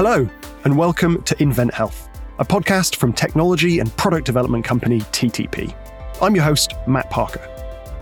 Hello, 0.00 0.30
and 0.62 0.78
welcome 0.78 1.20
to 1.24 1.42
Invent 1.42 1.74
Health, 1.74 2.08
a 2.38 2.44
podcast 2.44 2.94
from 2.94 3.12
technology 3.12 3.80
and 3.80 3.90
product 3.96 4.26
development 4.26 4.64
company 4.64 5.00
TTP. 5.00 5.74
I'm 6.22 6.36
your 6.36 6.44
host, 6.44 6.74
Matt 6.86 7.10
Parker. 7.10 7.44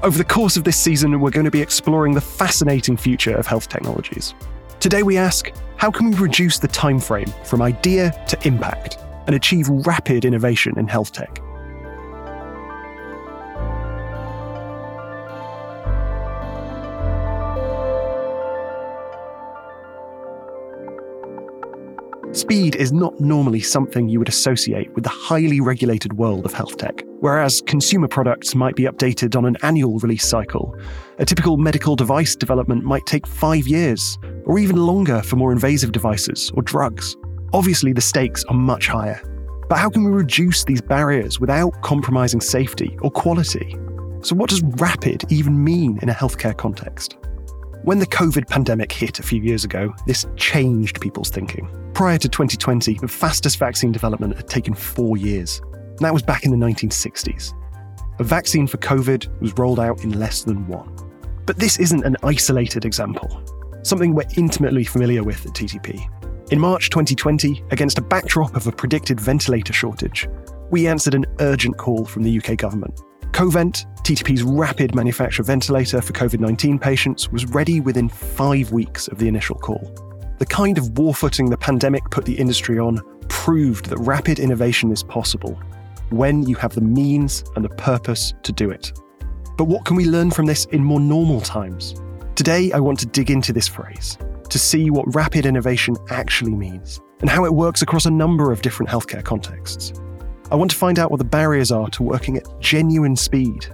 Over 0.02 0.18
the 0.18 0.24
course 0.24 0.58
of 0.58 0.64
this 0.64 0.76
season, 0.76 1.18
we're 1.18 1.30
going 1.30 1.46
to 1.46 1.50
be 1.50 1.62
exploring 1.62 2.12
the 2.12 2.20
fascinating 2.20 2.98
future 2.98 3.34
of 3.34 3.46
health 3.46 3.70
technologies. 3.70 4.34
Today 4.78 5.04
we 5.04 5.16
ask, 5.16 5.50
how 5.78 5.90
can 5.90 6.10
we 6.10 6.18
reduce 6.18 6.58
the 6.58 6.68
time 6.68 7.00
frame 7.00 7.32
from 7.44 7.62
idea 7.62 8.12
to 8.28 8.46
impact 8.46 8.98
and 9.26 9.34
achieve 9.34 9.66
rapid 9.66 10.26
innovation 10.26 10.78
in 10.78 10.86
health 10.88 11.12
tech? 11.12 11.40
Speed 22.46 22.76
is 22.76 22.92
not 22.92 23.18
normally 23.18 23.58
something 23.58 24.08
you 24.08 24.20
would 24.20 24.28
associate 24.28 24.94
with 24.94 25.02
the 25.02 25.10
highly 25.10 25.60
regulated 25.60 26.12
world 26.12 26.46
of 26.46 26.52
health 26.52 26.76
tech. 26.76 27.02
Whereas 27.18 27.60
consumer 27.66 28.06
products 28.06 28.54
might 28.54 28.76
be 28.76 28.84
updated 28.84 29.34
on 29.34 29.46
an 29.46 29.56
annual 29.64 29.98
release 29.98 30.24
cycle, 30.24 30.72
a 31.18 31.24
typical 31.24 31.56
medical 31.56 31.96
device 31.96 32.36
development 32.36 32.84
might 32.84 33.04
take 33.04 33.26
five 33.26 33.66
years, 33.66 34.16
or 34.44 34.60
even 34.60 34.76
longer 34.76 35.22
for 35.22 35.34
more 35.34 35.50
invasive 35.50 35.90
devices 35.90 36.52
or 36.54 36.62
drugs. 36.62 37.16
Obviously, 37.52 37.92
the 37.92 38.00
stakes 38.00 38.44
are 38.44 38.54
much 38.54 38.86
higher. 38.86 39.20
But 39.68 39.78
how 39.78 39.90
can 39.90 40.04
we 40.04 40.12
reduce 40.12 40.62
these 40.62 40.80
barriers 40.80 41.40
without 41.40 41.82
compromising 41.82 42.40
safety 42.40 42.96
or 43.02 43.10
quality? 43.10 43.76
So, 44.22 44.36
what 44.36 44.50
does 44.50 44.62
rapid 44.78 45.24
even 45.32 45.64
mean 45.64 45.98
in 46.00 46.10
a 46.10 46.14
healthcare 46.14 46.56
context? 46.56 47.16
When 47.86 48.00
the 48.00 48.06
COVID 48.08 48.48
pandemic 48.48 48.90
hit 48.90 49.20
a 49.20 49.22
few 49.22 49.40
years 49.40 49.62
ago, 49.62 49.94
this 50.08 50.26
changed 50.34 51.00
people's 51.00 51.30
thinking. 51.30 51.70
Prior 51.94 52.18
to 52.18 52.28
2020, 52.28 52.94
the 52.94 53.06
fastest 53.06 53.60
vaccine 53.60 53.92
development 53.92 54.34
had 54.34 54.48
taken 54.48 54.74
four 54.74 55.16
years. 55.16 55.60
And 55.72 56.00
that 56.00 56.12
was 56.12 56.24
back 56.24 56.44
in 56.44 56.50
the 56.50 56.56
1960s. 56.56 57.54
A 58.18 58.24
vaccine 58.24 58.66
for 58.66 58.78
COVID 58.78 59.40
was 59.40 59.56
rolled 59.56 59.78
out 59.78 60.02
in 60.02 60.18
less 60.18 60.42
than 60.42 60.66
one. 60.66 60.96
But 61.46 61.60
this 61.60 61.78
isn't 61.78 62.04
an 62.04 62.16
isolated 62.24 62.84
example, 62.84 63.40
something 63.84 64.16
we're 64.16 64.24
intimately 64.36 64.82
familiar 64.82 65.22
with 65.22 65.46
at 65.46 65.52
TTP. 65.52 66.08
In 66.50 66.58
March 66.58 66.90
2020, 66.90 67.66
against 67.70 67.98
a 67.98 68.02
backdrop 68.02 68.56
of 68.56 68.66
a 68.66 68.72
predicted 68.72 69.20
ventilator 69.20 69.72
shortage, 69.72 70.28
we 70.72 70.88
answered 70.88 71.14
an 71.14 71.24
urgent 71.38 71.78
call 71.78 72.04
from 72.04 72.24
the 72.24 72.36
UK 72.36 72.56
government 72.56 73.00
Covent, 73.36 73.84
TTP's 73.98 74.42
rapid 74.42 74.94
manufacture 74.94 75.42
ventilator 75.42 76.00
for 76.00 76.14
COVID 76.14 76.40
19 76.40 76.78
patients, 76.78 77.30
was 77.30 77.44
ready 77.44 77.80
within 77.80 78.08
five 78.08 78.72
weeks 78.72 79.08
of 79.08 79.18
the 79.18 79.28
initial 79.28 79.56
call. 79.56 79.94
The 80.38 80.46
kind 80.46 80.78
of 80.78 80.96
war 80.96 81.14
footing 81.14 81.50
the 81.50 81.58
pandemic 81.58 82.02
put 82.10 82.24
the 82.24 82.32
industry 82.32 82.78
on 82.78 82.98
proved 83.28 83.90
that 83.90 83.98
rapid 83.98 84.38
innovation 84.38 84.90
is 84.90 85.02
possible 85.02 85.60
when 86.08 86.44
you 86.44 86.54
have 86.54 86.74
the 86.74 86.80
means 86.80 87.44
and 87.56 87.62
the 87.62 87.68
purpose 87.68 88.32
to 88.42 88.52
do 88.52 88.70
it. 88.70 88.90
But 89.58 89.64
what 89.64 89.84
can 89.84 89.96
we 89.96 90.06
learn 90.06 90.30
from 90.30 90.46
this 90.46 90.64
in 90.72 90.82
more 90.82 90.98
normal 90.98 91.42
times? 91.42 91.94
Today, 92.36 92.72
I 92.72 92.80
want 92.80 92.98
to 93.00 93.06
dig 93.06 93.30
into 93.30 93.52
this 93.52 93.68
phrase 93.68 94.16
to 94.48 94.58
see 94.58 94.88
what 94.88 95.14
rapid 95.14 95.44
innovation 95.44 95.94
actually 96.08 96.54
means 96.54 97.02
and 97.20 97.28
how 97.28 97.44
it 97.44 97.52
works 97.52 97.82
across 97.82 98.06
a 98.06 98.10
number 98.10 98.50
of 98.50 98.62
different 98.62 98.88
healthcare 98.88 99.22
contexts. 99.22 99.92
I 100.50 100.54
want 100.54 100.70
to 100.70 100.76
find 100.76 100.98
out 100.98 101.10
what 101.10 101.18
the 101.18 101.24
barriers 101.24 101.72
are 101.72 101.88
to 101.90 102.02
working 102.04 102.36
at 102.36 102.44
genuine 102.60 103.16
speed 103.16 103.66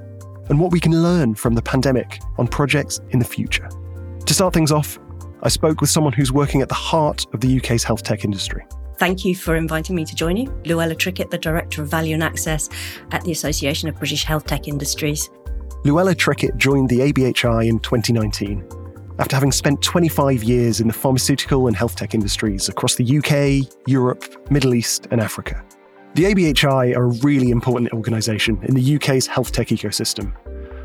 and 0.48 0.58
what 0.58 0.72
we 0.72 0.80
can 0.80 1.02
learn 1.02 1.34
from 1.34 1.54
the 1.54 1.60
pandemic 1.60 2.20
on 2.38 2.48
projects 2.48 3.00
in 3.10 3.18
the 3.18 3.24
future. 3.24 3.68
To 4.24 4.34
start 4.34 4.54
things 4.54 4.72
off, 4.72 4.98
I 5.42 5.48
spoke 5.50 5.82
with 5.82 5.90
someone 5.90 6.14
who's 6.14 6.32
working 6.32 6.62
at 6.62 6.68
the 6.68 6.74
heart 6.74 7.26
of 7.34 7.40
the 7.40 7.58
UK's 7.58 7.84
health 7.84 8.02
tech 8.02 8.24
industry. 8.24 8.64
Thank 8.96 9.24
you 9.24 9.34
for 9.34 9.56
inviting 9.56 9.96
me 9.96 10.04
to 10.04 10.14
join 10.14 10.36
you. 10.36 10.50
Luella 10.64 10.94
Trickett, 10.94 11.30
the 11.30 11.38
Director 11.38 11.82
of 11.82 11.88
Value 11.88 12.14
and 12.14 12.22
Access 12.22 12.70
at 13.10 13.22
the 13.24 13.32
Association 13.32 13.88
of 13.88 13.96
British 13.96 14.24
Health 14.24 14.46
Tech 14.46 14.66
Industries. 14.66 15.28
Luella 15.84 16.14
Trickett 16.14 16.56
joined 16.56 16.88
the 16.88 17.00
ABHI 17.00 17.68
in 17.68 17.80
2019 17.80 18.66
after 19.18 19.36
having 19.36 19.52
spent 19.52 19.82
25 19.82 20.42
years 20.42 20.80
in 20.80 20.86
the 20.86 20.92
pharmaceutical 20.92 21.66
and 21.66 21.76
health 21.76 21.96
tech 21.96 22.14
industries 22.14 22.68
across 22.68 22.94
the 22.94 23.18
UK, 23.18 23.68
Europe, 23.86 24.50
Middle 24.50 24.74
East, 24.74 25.08
and 25.10 25.20
Africa. 25.20 25.62
The 26.14 26.24
ABHI 26.24 26.94
are 26.94 27.04
a 27.04 27.18
really 27.24 27.50
important 27.50 27.90
organisation 27.94 28.62
in 28.64 28.74
the 28.74 28.96
UK's 28.96 29.26
health 29.26 29.50
tech 29.50 29.68
ecosystem. 29.68 30.34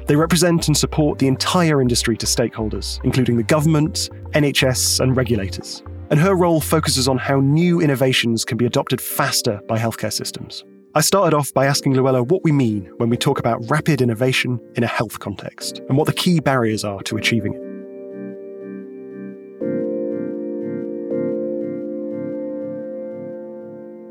They 0.07 0.15
represent 0.15 0.69
and 0.69 0.77
support 0.77 1.19
the 1.19 1.27
entire 1.27 1.81
industry 1.81 2.15
to 2.15 2.25
stakeholders, 2.25 3.01
including 3.03 3.35
the 3.35 3.43
government, 3.43 4.09
NHS, 4.31 5.01
and 5.01 5.17
regulators. 5.17 5.83
And 6.11 6.17
her 6.17 6.33
role 6.33 6.61
focuses 6.61 7.09
on 7.09 7.17
how 7.17 7.41
new 7.41 7.81
innovations 7.81 8.45
can 8.45 8.57
be 8.57 8.65
adopted 8.65 9.01
faster 9.01 9.59
by 9.67 9.77
healthcare 9.77 10.13
systems. 10.13 10.63
I 10.95 11.01
started 11.01 11.35
off 11.35 11.53
by 11.53 11.65
asking 11.65 11.95
Luella 11.95 12.23
what 12.23 12.45
we 12.45 12.53
mean 12.53 12.89
when 12.95 13.09
we 13.09 13.17
talk 13.17 13.38
about 13.38 13.69
rapid 13.69 14.01
innovation 14.01 14.61
in 14.75 14.85
a 14.85 14.88
health 14.88 15.19
context 15.19 15.79
and 15.89 15.97
what 15.97 16.07
the 16.07 16.13
key 16.13 16.39
barriers 16.39 16.85
are 16.85 17.01
to 17.03 17.17
achieving 17.17 17.53
it. 17.53 17.66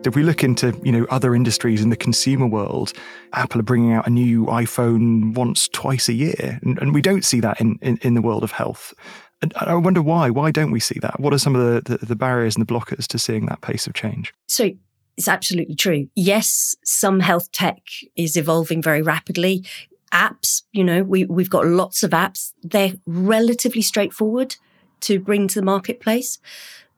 If 0.06 0.14
we 0.14 0.22
look 0.22 0.44
into 0.44 0.78
you 0.82 0.92
know 0.92 1.06
other 1.10 1.34
industries 1.34 1.82
in 1.82 1.90
the 1.90 1.96
consumer 1.96 2.46
world, 2.46 2.92
Apple 3.32 3.60
are 3.60 3.64
bringing 3.64 3.92
out 3.92 4.06
a 4.06 4.10
new 4.10 4.46
iPhone 4.46 5.34
once, 5.34 5.68
twice 5.68 6.08
a 6.08 6.12
year, 6.12 6.60
and, 6.62 6.78
and 6.78 6.94
we 6.94 7.02
don't 7.02 7.24
see 7.24 7.40
that 7.40 7.60
in, 7.60 7.78
in, 7.82 7.98
in 8.02 8.14
the 8.14 8.22
world 8.22 8.44
of 8.44 8.52
health. 8.52 8.94
And 9.42 9.52
I 9.56 9.74
wonder 9.74 10.00
why. 10.00 10.30
Why 10.30 10.50
don't 10.50 10.70
we 10.70 10.80
see 10.80 10.98
that? 11.00 11.20
What 11.20 11.34
are 11.34 11.38
some 11.38 11.54
of 11.54 11.84
the, 11.84 11.98
the, 11.98 12.06
the 12.06 12.16
barriers 12.16 12.56
and 12.56 12.66
the 12.66 12.72
blockers 12.72 13.06
to 13.08 13.18
seeing 13.18 13.46
that 13.46 13.60
pace 13.60 13.86
of 13.86 13.92
change? 13.92 14.32
So 14.46 14.70
it's 15.16 15.28
absolutely 15.28 15.74
true. 15.74 16.08
Yes, 16.14 16.74
some 16.84 17.20
health 17.20 17.52
tech 17.52 17.82
is 18.16 18.36
evolving 18.36 18.80
very 18.80 19.02
rapidly. 19.02 19.64
Apps, 20.12 20.62
you 20.72 20.84
know, 20.84 21.02
we, 21.02 21.24
we've 21.24 21.50
got 21.50 21.66
lots 21.66 22.02
of 22.02 22.12
apps. 22.12 22.52
They're 22.62 22.94
relatively 23.06 23.82
straightforward 23.82 24.56
to 25.00 25.20
bring 25.20 25.48
to 25.48 25.60
the 25.60 25.66
marketplace. 25.66 26.38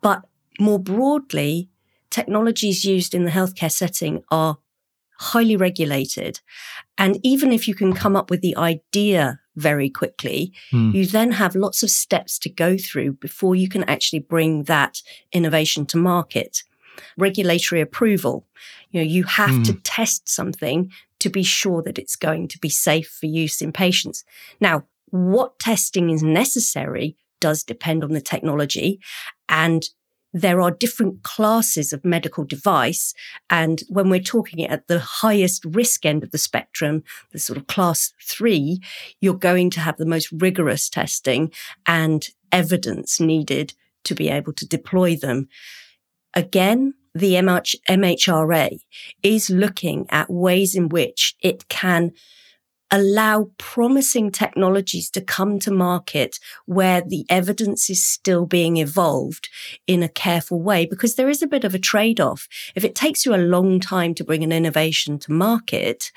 But 0.01 0.23
more 0.61 0.79
broadly, 0.79 1.69
technologies 2.11 2.85
used 2.85 3.15
in 3.15 3.25
the 3.25 3.31
healthcare 3.31 3.73
setting 3.73 4.23
are 4.31 4.59
highly 5.19 5.57
regulated. 5.57 6.41
And 6.97 7.19
even 7.23 7.53
if 7.53 7.67
you 7.67 7.75
can 7.75 7.93
come 7.93 8.17
up 8.17 8.31
with 8.31 8.41
the 8.41 8.57
idea 8.57 9.41
very 9.57 9.91
quickly, 9.91 10.53
mm. 10.73 10.95
you 10.95 11.07
then 11.07 11.33
have 11.33 11.57
lots 11.57 11.83
of 11.83 11.91
steps 11.91 12.39
to 12.41 12.49
go 12.49 12.77
through 12.79 13.15
before 13.15 13.57
you 13.57 13.69
can 13.69 13.83
actually 13.85 14.21
bring 14.21 14.65
that 14.65 15.03
innovation 15.33 15.87
to 15.87 15.97
market. 15.97 16.63
Regulatory 17.17 17.81
approval. 17.81 18.47
You 18.91 19.01
know, 19.01 19.07
you 19.07 19.25
have 19.25 19.51
mm. 19.51 19.65
to 19.67 19.73
hmm. 19.73 19.79
test 19.85 20.29
something 20.29 20.91
to 21.19 21.29
be 21.29 21.43
sure 21.43 21.83
that 21.83 21.99
it's 21.99 22.17
going 22.17 22.49
to 22.49 22.59
be 22.59 22.69
safe 22.69 23.09
for 23.09 23.27
use 23.27 23.61
in 23.61 23.73
patients. 23.73 24.25
Now, 24.61 24.85
what 25.11 25.59
testing 25.59 26.11
is 26.11 26.23
necessary 26.23 27.17
does 27.41 27.63
depend 27.63 28.03
on 28.03 28.13
the 28.13 28.21
technology 28.21 29.01
and 29.49 29.89
there 30.33 30.61
are 30.61 30.71
different 30.71 31.23
classes 31.23 31.93
of 31.93 32.05
medical 32.05 32.45
device. 32.45 33.15
And 33.49 33.83
when 33.89 34.11
we're 34.11 34.21
talking 34.21 34.65
at 34.65 34.87
the 34.87 34.99
highest 34.99 35.65
risk 35.65 36.05
end 36.05 36.23
of 36.23 36.31
the 36.31 36.39
spectrum, 36.39 37.03
the 37.33 37.39
sort 37.39 37.57
of 37.57 37.67
class 37.67 38.13
three, 38.23 38.81
you're 39.21 39.35
going 39.35 39.71
to 39.71 39.81
have 39.81 39.97
the 39.97 40.07
most 40.07 40.31
rigorous 40.33 40.89
testing 40.89 41.51
and 41.87 42.29
evidence 42.53 43.21
needed 43.21 43.75
to 44.05 44.15
be 44.15 44.29
able 44.29 44.53
to 44.55 44.67
deploy 44.67 45.17
them. 45.17 45.49
Again, 46.35 46.95
the 47.15 47.35
MH- 47.35 47.77
MHRA 47.89 48.79
is 49.23 49.51
looking 49.51 50.07
at 50.11 50.31
ways 50.31 50.75
in 50.75 50.89
which 50.89 51.35
it 51.43 51.69
can 51.69 52.13
allow 52.91 53.51
promising 53.59 54.31
technologies 54.31 55.11
to 55.11 55.21
come 55.21 55.59
to 55.59 55.71
market 55.71 56.39
where 56.67 57.03
the 57.03 57.27
evidence 57.29 57.91
is 57.91 58.03
still 58.03 58.47
being 58.47 58.77
evolved 58.79 59.49
in 59.87 60.03
a 60.03 60.09
careful 60.09 60.61
way 60.61 60.87
because 60.87 61.15
there 61.15 61.29
is 61.29 61.43
a 61.43 61.47
bit 61.47 61.65
of 61.65 61.75
a 61.75 61.79
trade 61.79 62.21
off. 62.21 62.49
If 62.75 62.85
it 62.85 62.95
takes 62.95 63.27
you 63.27 63.35
a 63.35 63.37
long 63.37 63.81
time 63.81 64.15
to 64.15 64.25
bring 64.25 64.43
an 64.43 64.53
innovation 64.53 65.19
to 65.21 65.33
market, 65.33 66.11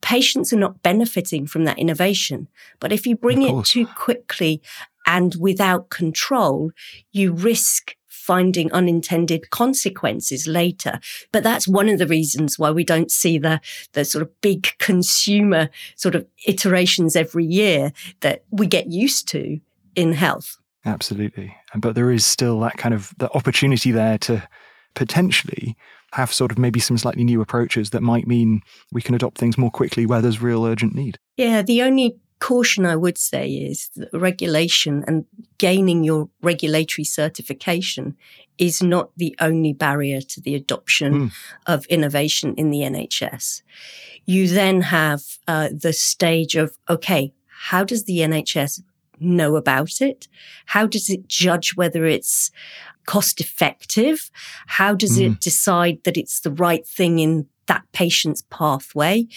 patients 0.00 0.52
are 0.52 0.58
not 0.58 0.82
benefiting 0.82 1.46
from 1.46 1.64
that 1.64 1.78
innovation. 1.78 2.48
But 2.78 2.92
if 2.92 3.06
you 3.06 3.16
bring 3.16 3.42
it 3.42 3.64
too 3.64 3.86
quickly 3.86 4.62
and 5.06 5.34
without 5.38 5.90
control, 5.90 6.72
you 7.12 7.32
risk 7.32 7.96
finding 8.24 8.72
unintended 8.72 9.50
consequences 9.50 10.46
later. 10.46 10.98
But 11.30 11.42
that's 11.42 11.68
one 11.68 11.90
of 11.90 11.98
the 11.98 12.06
reasons 12.06 12.58
why 12.58 12.70
we 12.70 12.82
don't 12.82 13.10
see 13.10 13.36
the, 13.36 13.60
the 13.92 14.04
sort 14.04 14.22
of 14.22 14.40
big 14.40 14.68
consumer 14.78 15.68
sort 15.96 16.14
of 16.14 16.26
iterations 16.46 17.16
every 17.16 17.44
year 17.44 17.92
that 18.20 18.44
we 18.50 18.66
get 18.66 18.90
used 18.90 19.28
to 19.28 19.60
in 19.94 20.14
health. 20.14 20.56
Absolutely. 20.86 21.54
But 21.74 21.94
there 21.94 22.10
is 22.10 22.24
still 22.24 22.58
that 22.60 22.78
kind 22.78 22.94
of 22.94 23.12
the 23.18 23.30
opportunity 23.32 23.90
there 23.90 24.16
to 24.18 24.48
potentially 24.94 25.76
have 26.12 26.32
sort 26.32 26.50
of 26.50 26.58
maybe 26.58 26.80
some 26.80 26.96
slightly 26.96 27.24
new 27.24 27.42
approaches 27.42 27.90
that 27.90 28.02
might 28.02 28.26
mean 28.26 28.62
we 28.92 29.02
can 29.02 29.14
adopt 29.14 29.36
things 29.36 29.58
more 29.58 29.70
quickly 29.70 30.06
where 30.06 30.22
there's 30.22 30.40
real 30.40 30.64
urgent 30.64 30.94
need. 30.94 31.18
Yeah, 31.36 31.60
the 31.60 31.82
only 31.82 32.16
caution 32.44 32.84
I 32.84 32.94
would 32.94 33.16
say 33.16 33.48
is 33.48 33.88
that 33.96 34.10
regulation 34.12 35.02
and 35.06 35.24
gaining 35.56 36.04
your 36.04 36.28
regulatory 36.42 37.06
certification 37.06 38.18
is 38.58 38.82
not 38.82 39.08
the 39.16 39.34
only 39.40 39.72
barrier 39.72 40.20
to 40.20 40.42
the 40.42 40.54
adoption 40.54 41.12
mm. 41.14 41.32
of 41.64 41.86
innovation 41.86 42.54
in 42.58 42.68
the 42.68 42.80
NHS. 42.80 43.62
You 44.26 44.46
then 44.46 44.82
have 44.82 45.22
uh, 45.48 45.70
the 45.72 45.94
stage 45.94 46.54
of, 46.54 46.76
okay, 46.90 47.32
how 47.46 47.82
does 47.82 48.04
the 48.04 48.18
NHS 48.18 48.82
know 49.18 49.56
about 49.56 50.02
it? 50.02 50.28
How 50.66 50.86
does 50.86 51.08
it 51.08 51.26
judge 51.26 51.74
whether 51.76 52.04
it's 52.04 52.50
cost 53.06 53.40
effective? 53.40 54.30
How 54.66 54.94
does 54.94 55.18
mm. 55.18 55.32
it 55.32 55.40
decide 55.40 56.00
that 56.04 56.18
it's 56.18 56.40
the 56.40 56.52
right 56.52 56.86
thing 56.86 57.20
in 57.20 57.46
that 57.68 57.84
patient's 57.92 58.42
pathway? 58.50 59.28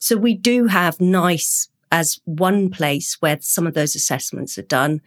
So 0.00 0.16
we 0.16 0.34
do 0.34 0.66
have 0.66 1.00
NICE 1.00 1.68
as 1.90 2.20
one 2.24 2.70
place 2.70 3.16
where 3.20 3.38
some 3.40 3.66
of 3.66 3.74
those 3.74 3.94
assessments 3.94 4.58
are 4.58 4.62
done. 4.62 5.00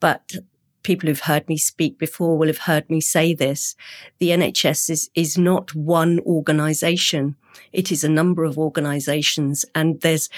But 0.00 0.36
people 0.82 1.08
who've 1.08 1.20
heard 1.20 1.48
me 1.48 1.56
speak 1.56 1.98
before 1.98 2.38
will 2.38 2.46
have 2.46 2.58
heard 2.58 2.88
me 2.88 3.00
say 3.00 3.34
this. 3.34 3.74
The 4.18 4.30
NHS 4.30 4.90
is, 4.90 5.10
is 5.14 5.36
not 5.36 5.74
one 5.74 6.20
organization. 6.20 7.36
It 7.72 7.90
is 7.92 8.04
a 8.04 8.08
number 8.08 8.44
of 8.44 8.58
organizations. 8.58 9.64
And 9.74 10.00
there's, 10.00 10.28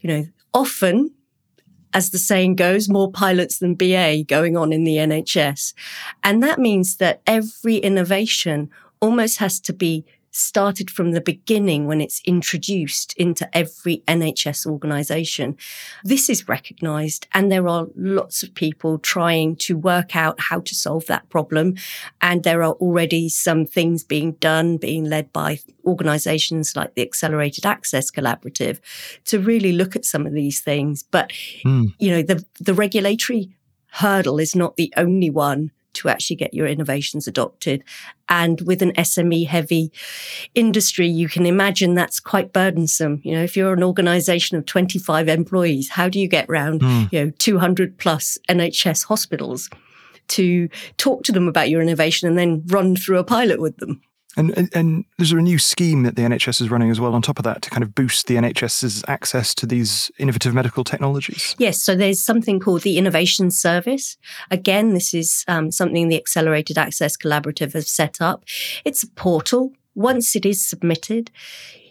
you 0.00 0.08
know, 0.08 0.26
often, 0.54 1.12
as 1.92 2.10
the 2.10 2.18
saying 2.18 2.56
goes, 2.56 2.88
more 2.88 3.10
pilots 3.10 3.58
than 3.58 3.74
BA 3.74 4.24
going 4.26 4.56
on 4.56 4.72
in 4.72 4.84
the 4.84 4.96
NHS. 4.96 5.74
And 6.22 6.42
that 6.42 6.58
means 6.58 6.96
that 6.96 7.20
every 7.26 7.76
innovation 7.76 8.70
almost 9.00 9.38
has 9.38 9.60
to 9.60 9.72
be 9.72 10.04
started 10.38 10.90
from 10.90 11.12
the 11.12 11.20
beginning 11.20 11.86
when 11.86 12.00
it's 12.00 12.22
introduced 12.24 13.12
into 13.16 13.48
every 13.56 14.02
NHS 14.06 14.66
organisation. 14.66 15.56
This 16.04 16.30
is 16.30 16.48
recognised 16.48 17.26
and 17.32 17.50
there 17.50 17.68
are 17.68 17.88
lots 17.96 18.42
of 18.42 18.54
people 18.54 18.98
trying 18.98 19.56
to 19.56 19.76
work 19.76 20.16
out 20.16 20.40
how 20.40 20.60
to 20.60 20.74
solve 20.74 21.06
that 21.06 21.28
problem. 21.28 21.74
And 22.20 22.44
there 22.44 22.62
are 22.62 22.74
already 22.74 23.28
some 23.28 23.66
things 23.66 24.04
being 24.04 24.32
done, 24.32 24.76
being 24.76 25.04
led 25.04 25.32
by 25.32 25.60
organisations 25.84 26.76
like 26.76 26.94
the 26.94 27.02
Accelerated 27.02 27.66
Access 27.66 28.10
Collaborative 28.10 28.78
to 29.24 29.40
really 29.40 29.72
look 29.72 29.96
at 29.96 30.04
some 30.04 30.26
of 30.26 30.32
these 30.32 30.60
things. 30.60 31.02
But, 31.02 31.30
mm. 31.64 31.92
you 31.98 32.10
know, 32.10 32.22
the, 32.22 32.44
the 32.60 32.74
regulatory 32.74 33.50
hurdle 33.92 34.38
is 34.38 34.54
not 34.54 34.76
the 34.76 34.92
only 34.96 35.30
one 35.30 35.72
to 35.98 36.08
actually 36.08 36.36
get 36.36 36.54
your 36.54 36.66
innovations 36.66 37.26
adopted. 37.26 37.84
And 38.28 38.60
with 38.62 38.82
an 38.82 38.92
SME 38.92 39.46
heavy 39.46 39.92
industry, 40.54 41.08
you 41.08 41.28
can 41.28 41.46
imagine 41.46 41.94
that's 41.94 42.20
quite 42.20 42.52
burdensome. 42.52 43.20
You 43.24 43.32
know, 43.32 43.42
if 43.42 43.56
you're 43.56 43.72
an 43.72 43.82
organization 43.82 44.56
of 44.56 44.66
25 44.66 45.28
employees, 45.28 45.90
how 45.90 46.08
do 46.08 46.18
you 46.18 46.28
get 46.28 46.48
around, 46.48 46.80
mm. 46.80 47.12
you 47.12 47.24
know, 47.24 47.32
200 47.38 47.98
plus 47.98 48.38
NHS 48.48 49.04
hospitals 49.04 49.70
to 50.28 50.68
talk 50.98 51.22
to 51.24 51.32
them 51.32 51.48
about 51.48 51.70
your 51.70 51.80
innovation 51.80 52.28
and 52.28 52.36
then 52.36 52.62
run 52.66 52.96
through 52.96 53.18
a 53.18 53.24
pilot 53.24 53.60
with 53.60 53.76
them? 53.78 54.00
And, 54.38 54.56
and, 54.56 54.70
and 54.72 55.04
there's 55.18 55.32
a 55.32 55.36
new 55.36 55.58
scheme 55.58 56.04
that 56.04 56.14
the 56.14 56.22
NHS 56.22 56.60
is 56.62 56.70
running 56.70 56.90
as 56.90 57.00
well 57.00 57.14
on 57.14 57.22
top 57.22 57.38
of 57.38 57.44
that 57.44 57.60
to 57.62 57.70
kind 57.70 57.82
of 57.82 57.94
boost 57.94 58.28
the 58.28 58.36
NHS's 58.36 59.04
access 59.08 59.52
to 59.56 59.66
these 59.66 60.12
innovative 60.18 60.54
medical 60.54 60.84
technologies. 60.84 61.56
Yes, 61.58 61.82
so 61.82 61.96
there's 61.96 62.20
something 62.20 62.60
called 62.60 62.82
the 62.82 62.98
Innovation 62.98 63.50
Service. 63.50 64.16
Again, 64.50 64.94
this 64.94 65.12
is 65.12 65.44
um, 65.48 65.72
something 65.72 66.08
the 66.08 66.16
Accelerated 66.16 66.78
Access 66.78 67.16
Collaborative 67.16 67.72
has 67.72 67.90
set 67.90 68.20
up. 68.20 68.44
It's 68.84 69.02
a 69.02 69.08
portal. 69.08 69.72
Once 69.96 70.36
it 70.36 70.46
is 70.46 70.64
submitted, 70.64 71.32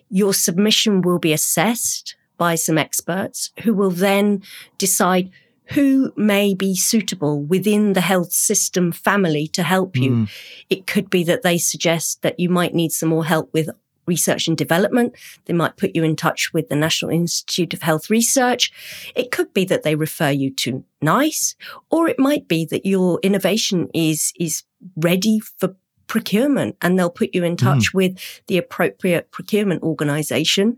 your 0.10 0.34
submission 0.34 1.02
will 1.02 1.20
be 1.20 1.34
assessed 1.34 2.16
by 2.38 2.56
some 2.56 2.78
experts 2.78 3.52
who 3.64 3.74
will 3.74 3.92
then 3.92 4.42
decide 4.78 5.30
who 5.69 6.14
may 6.16 6.54
be 6.54 6.75
suitable 6.75 7.42
within 7.42 7.94
the 7.94 8.02
health 8.02 8.31
system 8.31 8.92
family 8.92 9.48
to 9.50 9.64
help 9.64 9.98
you. 9.98 10.12
Mm. 10.12 10.30
It 10.69 10.88
could 10.88 11.10
be 11.10 11.24
that 11.25 11.44
they 11.44 11.58
suggest 11.58 12.22
that 12.22 12.40
you 12.40 12.50
might 12.50 12.74
need 12.74 12.92
some 12.92 13.10
more 13.10 13.25
help 13.25 13.54
with 13.54 13.69
research 14.06 14.48
and 14.48 14.58
development. 14.58 15.14
They 15.46 15.54
might 15.54 15.78
put 15.78 15.96
you 15.96 16.04
in 16.04 16.16
touch 16.16 16.54
with 16.54 16.69
the 16.69 16.75
National 16.75 17.12
Institute 17.12 17.74
of 17.74 17.81
Health 17.81 18.10
Research. 18.10 18.72
It 19.16 19.31
could 19.31 19.54
be 19.54 19.66
that 19.66 19.84
they 19.84 19.96
refer 19.96 20.30
you 20.30 20.54
to 20.56 20.84
NICE, 21.02 21.56
or 21.92 22.08
it 22.08 22.18
might 22.18 22.48
be 22.48 22.66
that 22.66 22.86
your 22.86 23.19
innovation 23.22 23.90
is, 23.94 24.31
is 24.40 24.64
ready 24.96 25.40
for 25.40 25.75
procurement 26.08 26.78
and 26.81 26.98
they'll 26.98 27.10
put 27.10 27.36
you 27.36 27.44
in 27.44 27.58
touch 27.58 27.92
mm. 27.92 27.96
with 27.96 28.42
the 28.48 28.58
appropriate 28.58 29.30
procurement 29.30 29.84
organization 29.84 30.78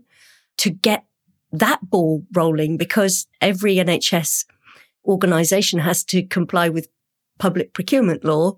to 0.56 0.70
get 0.70 1.04
that 1.52 1.88
ball 1.88 2.24
rolling 2.32 2.76
because 2.76 3.26
every 3.40 3.76
NHS 3.76 4.44
organization 5.06 5.78
has 5.80 6.04
to 6.04 6.22
comply 6.22 6.68
with 6.68 6.88
public 7.38 7.72
procurement 7.72 8.24
law. 8.24 8.56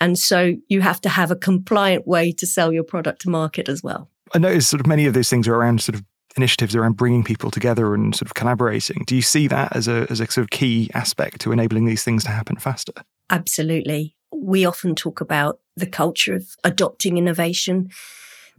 And 0.00 0.18
so 0.18 0.54
you 0.68 0.80
have 0.80 1.00
to 1.02 1.08
have 1.08 1.30
a 1.30 1.36
compliant 1.36 2.06
way 2.06 2.32
to 2.32 2.46
sell 2.46 2.72
your 2.72 2.82
product 2.82 3.22
to 3.22 3.30
market 3.30 3.68
as 3.68 3.82
well. 3.82 4.08
I 4.34 4.38
notice 4.38 4.66
sort 4.66 4.80
of 4.80 4.86
many 4.86 5.06
of 5.06 5.14
those 5.14 5.28
things 5.28 5.46
are 5.46 5.54
around 5.54 5.82
sort 5.82 5.94
of 5.94 6.04
initiatives 6.36 6.74
around 6.74 6.96
bringing 6.96 7.22
people 7.22 7.50
together 7.50 7.94
and 7.94 8.14
sort 8.14 8.26
of 8.26 8.34
collaborating. 8.34 9.04
Do 9.06 9.14
you 9.14 9.22
see 9.22 9.46
that 9.48 9.76
as 9.76 9.86
a, 9.86 10.06
as 10.10 10.20
a 10.20 10.26
sort 10.26 10.44
of 10.44 10.50
key 10.50 10.90
aspect 10.94 11.40
to 11.42 11.52
enabling 11.52 11.84
these 11.84 12.04
things 12.04 12.24
to 12.24 12.30
happen 12.30 12.56
faster? 12.56 12.92
Absolutely. 13.30 14.16
We 14.34 14.64
often 14.64 14.94
talk 14.94 15.20
about 15.20 15.60
the 15.76 15.86
culture 15.86 16.34
of 16.34 16.56
adopting 16.64 17.18
innovation. 17.18 17.90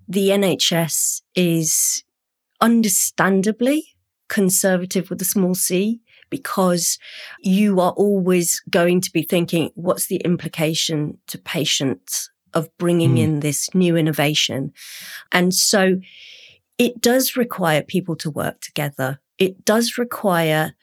The 0.08 0.30
NHS 0.30 1.22
is 1.36 2.04
understandably 2.62 3.88
conservative 4.30 5.10
with 5.10 5.22
a 5.22 5.26
small 5.26 5.54
c 5.54 6.02
because 6.34 6.98
you 7.42 7.80
are 7.80 7.92
always 7.92 8.60
going 8.72 9.00
to 9.02 9.12
be 9.12 9.22
thinking, 9.22 9.70
what's 9.76 10.08
the 10.08 10.16
implication 10.26 11.20
to 11.28 11.38
patients 11.38 12.32
of 12.56 12.76
bringing 12.80 13.18
mm. 13.18 13.20
in 13.20 13.40
this 13.42 13.70
new 13.76 13.96
innovation? 13.96 14.72
And 15.32 15.54
so 15.54 16.00
it 16.80 17.00
does 17.00 17.38
require 17.38 17.84
people 17.84 18.16
to 18.16 18.32
work 18.32 18.62
together. 18.62 19.22
It 19.38 19.64
does 19.64 20.00
require 20.00 20.74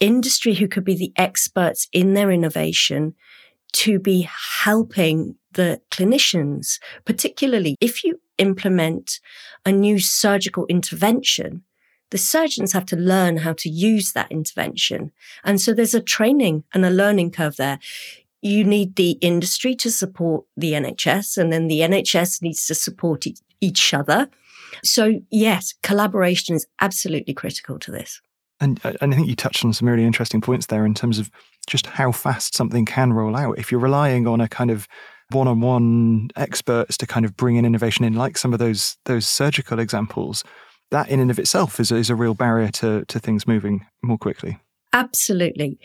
industry 0.00 0.54
who 0.54 0.66
could 0.66 0.84
be 0.84 0.96
the 0.96 1.12
experts 1.16 1.86
in 1.92 2.14
their 2.14 2.32
innovation 2.32 3.14
to 3.74 4.00
be 4.00 4.28
helping 4.64 5.36
the 5.52 5.80
clinicians, 5.92 6.80
particularly 7.04 7.76
if 7.80 8.02
you 8.02 8.18
implement 8.36 9.20
a 9.64 9.70
new 9.70 10.00
surgical 10.00 10.66
intervention 10.66 11.62
the 12.12 12.18
surgeons 12.18 12.72
have 12.74 12.84
to 12.86 12.94
learn 12.94 13.38
how 13.38 13.54
to 13.54 13.70
use 13.70 14.12
that 14.12 14.30
intervention. 14.30 15.10
And 15.44 15.58
so 15.58 15.72
there's 15.72 15.94
a 15.94 16.00
training 16.00 16.62
and 16.74 16.84
a 16.84 16.90
learning 16.90 17.30
curve 17.30 17.56
there. 17.56 17.78
You 18.42 18.64
need 18.64 18.96
the 18.96 19.12
industry 19.22 19.74
to 19.76 19.90
support 19.90 20.44
the 20.54 20.72
NHS 20.72 21.38
and 21.38 21.50
then 21.50 21.68
the 21.68 21.80
NHS 21.80 22.42
needs 22.42 22.66
to 22.66 22.74
support 22.74 23.26
e- 23.26 23.36
each 23.62 23.94
other. 23.94 24.28
So 24.84 25.22
yes, 25.30 25.72
collaboration 25.82 26.54
is 26.54 26.66
absolutely 26.82 27.32
critical 27.32 27.78
to 27.78 27.90
this. 27.90 28.20
And, 28.60 28.78
uh, 28.84 28.92
and 29.00 29.14
I 29.14 29.16
think 29.16 29.28
you 29.28 29.34
touched 29.34 29.64
on 29.64 29.72
some 29.72 29.88
really 29.88 30.04
interesting 30.04 30.42
points 30.42 30.66
there 30.66 30.84
in 30.84 30.92
terms 30.92 31.18
of 31.18 31.30
just 31.66 31.86
how 31.86 32.12
fast 32.12 32.54
something 32.54 32.84
can 32.84 33.14
roll 33.14 33.34
out. 33.34 33.58
If 33.58 33.72
you're 33.72 33.80
relying 33.80 34.26
on 34.26 34.42
a 34.42 34.48
kind 34.48 34.70
of 34.70 34.86
one-on-one 35.30 36.28
experts 36.36 36.98
to 36.98 37.06
kind 37.06 37.24
of 37.24 37.36
bring 37.38 37.56
in 37.56 37.64
innovation 37.64 38.04
in, 38.04 38.12
like 38.12 38.36
some 38.36 38.52
of 38.52 38.58
those 38.58 38.98
those 39.06 39.26
surgical 39.26 39.78
examples, 39.78 40.44
that 40.92 41.08
in 41.08 41.20
and 41.20 41.30
of 41.30 41.38
itself 41.38 41.80
is 41.80 41.90
a, 41.90 41.96
is 41.96 42.10
a 42.10 42.14
real 42.14 42.34
barrier 42.34 42.70
to, 42.70 43.04
to 43.06 43.18
things 43.18 43.46
moving 43.46 43.84
more 44.02 44.18
quickly. 44.18 44.58
Absolutely. 44.92 45.78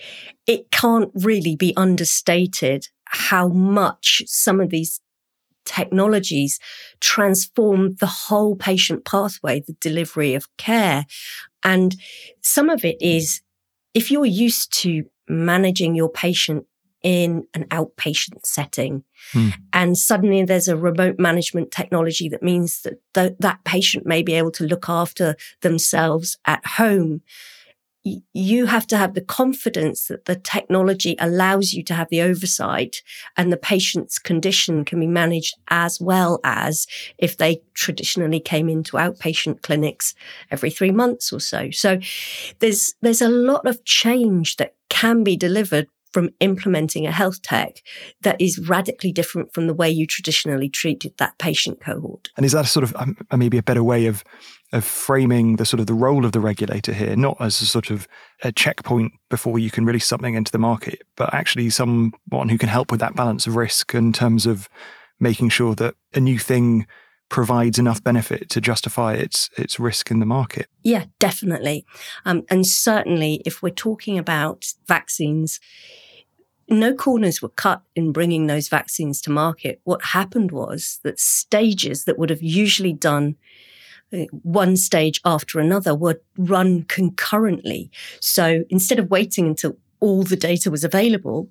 It 0.45 0.69
can't 0.69 1.11
really 1.15 1.55
be 1.55 1.73
understated 1.75 2.87
how 3.05 3.47
much 3.47 4.21
some 4.27 4.59
of 4.59 4.69
these 4.69 4.99
technologies 5.65 6.59
transform 6.99 7.95
the 7.99 8.05
whole 8.05 8.55
patient 8.55 9.05
pathway, 9.05 9.61
the 9.65 9.73
delivery 9.79 10.33
of 10.33 10.47
care. 10.57 11.05
And 11.63 11.95
some 12.41 12.69
of 12.69 12.85
it 12.85 12.97
is 13.01 13.41
if 13.93 14.11
you're 14.11 14.25
used 14.25 14.71
to 14.81 15.03
managing 15.27 15.95
your 15.95 16.09
patient 16.09 16.65
in 17.03 17.45
an 17.53 17.65
outpatient 17.65 18.45
setting. 18.45 19.03
Hmm. 19.31 19.49
And 19.73 19.97
suddenly 19.97 20.43
there's 20.43 20.67
a 20.67 20.77
remote 20.77 21.19
management 21.19 21.71
technology 21.71 22.27
that 22.29 22.43
means 22.43 22.81
that 22.81 22.99
th- 23.13 23.35
that 23.39 23.63
patient 23.63 24.05
may 24.05 24.23
be 24.23 24.33
able 24.33 24.51
to 24.51 24.65
look 24.65 24.89
after 24.89 25.35
themselves 25.61 26.37
at 26.45 26.65
home. 26.65 27.21
Y- 28.03 28.21
you 28.33 28.65
have 28.65 28.87
to 28.87 28.97
have 28.97 29.13
the 29.13 29.21
confidence 29.21 30.07
that 30.07 30.25
the 30.25 30.35
technology 30.35 31.15
allows 31.19 31.73
you 31.73 31.83
to 31.83 31.93
have 31.93 32.09
the 32.09 32.21
oversight 32.21 33.03
and 33.35 33.51
the 33.51 33.57
patient's 33.57 34.17
condition 34.17 34.83
can 34.83 34.99
be 34.99 35.07
managed 35.07 35.55
as 35.69 36.01
well 36.01 36.39
as 36.43 36.87
if 37.19 37.37
they 37.37 37.61
traditionally 37.75 38.39
came 38.39 38.69
into 38.69 38.97
outpatient 38.97 39.61
clinics 39.61 40.15
every 40.49 40.71
three 40.71 40.91
months 40.91 41.31
or 41.31 41.39
so. 41.39 41.69
So 41.69 41.99
there's, 42.59 42.95
there's 43.01 43.21
a 43.21 43.29
lot 43.29 43.67
of 43.67 43.83
change 43.85 44.55
that 44.55 44.75
can 44.89 45.23
be 45.23 45.37
delivered 45.37 45.87
from 46.11 46.29
implementing 46.39 47.05
a 47.05 47.11
health 47.11 47.41
tech 47.41 47.81
that 48.21 48.39
is 48.39 48.59
radically 48.67 49.11
different 49.11 49.53
from 49.53 49.67
the 49.67 49.73
way 49.73 49.89
you 49.89 50.07
traditionally 50.07 50.69
treated 50.69 51.13
that 51.17 51.37
patient 51.37 51.79
cohort. 51.79 52.29
And 52.37 52.45
is 52.45 52.53
that 52.53 52.67
sort 52.67 52.83
of 52.83 52.95
um, 52.95 53.17
maybe 53.35 53.57
a 53.57 53.63
better 53.63 53.83
way 53.83 54.05
of 54.05 54.23
of 54.73 54.83
framing 54.83 55.55
the 55.55 55.65
sort 55.65 55.79
of 55.79 55.87
the 55.87 55.93
role 55.93 56.25
of 56.25 56.33
the 56.33 56.41
regulator 56.41 56.93
here, 56.93 57.15
not 57.15 57.37
as 57.39 57.61
a 57.61 57.65
sort 57.65 57.89
of 57.89 58.05
a 58.43 58.51
checkpoint 58.51 59.13
before 59.29 59.57
you 59.57 59.71
can 59.71 59.85
release 59.85 60.05
something 60.05 60.35
into 60.35 60.51
the 60.51 60.57
market, 60.57 61.03
but 61.15 61.33
actually 61.33 61.69
someone 61.69 62.49
who 62.49 62.57
can 62.57 62.67
help 62.67 62.91
with 62.91 62.99
that 62.99 63.15
balance 63.15 63.47
of 63.47 63.55
risk 63.55 63.93
in 63.93 64.11
terms 64.11 64.45
of 64.45 64.67
making 65.19 65.49
sure 65.49 65.73
that 65.75 65.95
a 66.13 66.19
new 66.19 66.37
thing 66.37 66.85
provides 67.29 67.77
enough 67.77 68.03
benefit 68.03 68.49
to 68.49 68.61
justify 68.61 69.13
its 69.13 69.49
its 69.57 69.79
risk 69.79 70.11
in 70.11 70.19
the 70.19 70.25
market. 70.25 70.67
Yeah, 70.83 71.05
definitely. 71.19 71.85
Um, 72.25 72.43
and 72.49 72.65
certainly, 72.65 73.41
if 73.45 73.61
we're 73.61 73.69
talking 73.69 74.17
about 74.17 74.65
vaccines, 74.87 75.59
no 76.69 76.93
corners 76.93 77.41
were 77.41 77.49
cut 77.49 77.81
in 77.95 78.11
bringing 78.11 78.47
those 78.47 78.67
vaccines 78.67 79.21
to 79.21 79.29
market. 79.29 79.81
What 79.83 80.03
happened 80.05 80.51
was 80.51 80.99
that 81.03 81.19
stages 81.19 82.05
that 82.05 82.17
would 82.17 82.29
have 82.29 82.41
usually 82.41 82.93
done 82.93 83.35
uh, 84.13 84.25
one 84.43 84.77
stage 84.77 85.19
after 85.25 85.59
another 85.59 85.93
were 85.93 86.21
run 86.37 86.83
concurrently. 86.83 87.91
So 88.21 88.63
instead 88.69 88.99
of 88.99 89.09
waiting 89.09 89.47
until 89.47 89.77
all 89.99 90.23
the 90.23 90.35
data 90.35 90.71
was 90.71 90.83
available, 90.83 91.49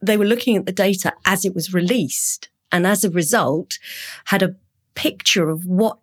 they 0.00 0.16
were 0.16 0.24
looking 0.24 0.56
at 0.56 0.66
the 0.66 0.72
data 0.72 1.12
as 1.24 1.44
it 1.44 1.54
was 1.54 1.74
released. 1.74 2.48
And 2.70 2.86
as 2.86 3.04
a 3.04 3.10
result, 3.10 3.78
had 4.26 4.42
a 4.42 4.56
picture 4.96 5.48
of 5.48 5.64
what 5.64 5.98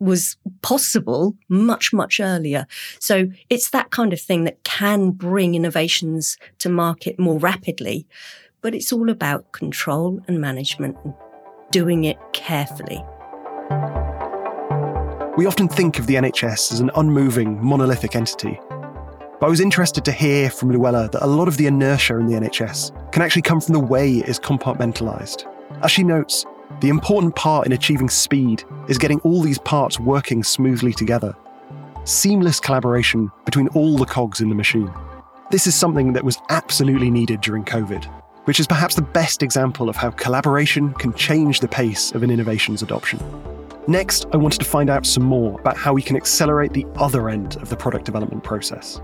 was 0.00 0.36
possible 0.62 1.36
much, 1.48 1.92
much 1.92 2.18
earlier. 2.18 2.66
So 2.98 3.26
it's 3.50 3.70
that 3.70 3.90
kind 3.90 4.12
of 4.12 4.20
thing 4.20 4.44
that 4.44 4.64
can 4.64 5.10
bring 5.10 5.54
innovations 5.54 6.36
to 6.58 6.68
market 6.68 7.18
more 7.18 7.38
rapidly. 7.38 8.06
But 8.62 8.74
it's 8.74 8.92
all 8.92 9.08
about 9.10 9.52
control 9.52 10.20
and 10.26 10.40
management 10.40 10.96
and 11.04 11.14
doing 11.70 12.04
it 12.04 12.18
carefully. 12.32 13.04
We 15.36 15.46
often 15.46 15.68
think 15.68 15.98
of 15.98 16.06
the 16.06 16.16
NHS 16.16 16.72
as 16.72 16.80
an 16.80 16.90
unmoving, 16.96 17.62
monolithic 17.64 18.16
entity. 18.16 18.58
But 18.68 19.46
I 19.46 19.48
was 19.48 19.60
interested 19.60 20.04
to 20.04 20.12
hear 20.12 20.50
from 20.50 20.70
Luella 20.70 21.08
that 21.10 21.24
a 21.24 21.26
lot 21.26 21.48
of 21.48 21.56
the 21.56 21.66
inertia 21.66 22.18
in 22.18 22.26
the 22.26 22.34
NHS 22.34 23.12
can 23.12 23.22
actually 23.22 23.42
come 23.42 23.60
from 23.60 23.72
the 23.72 23.80
way 23.80 24.18
it 24.18 24.28
is 24.28 24.38
compartmentalised. 24.38 25.46
As 25.82 25.90
she 25.90 26.04
notes, 26.04 26.44
the 26.80 26.88
important 26.88 27.34
part 27.36 27.66
in 27.66 27.72
achieving 27.72 28.08
speed 28.08 28.64
is 28.88 28.96
getting 28.96 29.20
all 29.20 29.42
these 29.42 29.58
parts 29.58 29.98
working 29.98 30.42
smoothly 30.42 30.92
together. 30.92 31.34
Seamless 32.04 32.60
collaboration 32.60 33.30
between 33.44 33.68
all 33.68 33.98
the 33.98 34.06
cogs 34.06 34.40
in 34.40 34.48
the 34.48 34.54
machine. 34.54 34.90
This 35.50 35.66
is 35.66 35.74
something 35.74 36.12
that 36.12 36.24
was 36.24 36.38
absolutely 36.48 37.10
needed 37.10 37.40
during 37.40 37.64
COVID, 37.64 38.04
which 38.44 38.60
is 38.60 38.66
perhaps 38.66 38.94
the 38.94 39.02
best 39.02 39.42
example 39.42 39.88
of 39.88 39.96
how 39.96 40.10
collaboration 40.10 40.94
can 40.94 41.12
change 41.14 41.60
the 41.60 41.68
pace 41.68 42.12
of 42.12 42.22
an 42.22 42.30
innovation's 42.30 42.82
adoption. 42.82 43.18
Next, 43.86 44.26
I 44.32 44.36
wanted 44.36 44.60
to 44.60 44.66
find 44.66 44.88
out 44.88 45.04
some 45.04 45.24
more 45.24 45.58
about 45.58 45.76
how 45.76 45.92
we 45.92 46.02
can 46.02 46.16
accelerate 46.16 46.72
the 46.72 46.86
other 46.96 47.28
end 47.28 47.56
of 47.56 47.68
the 47.68 47.76
product 47.76 48.04
development 48.04 48.44
process 48.44 49.00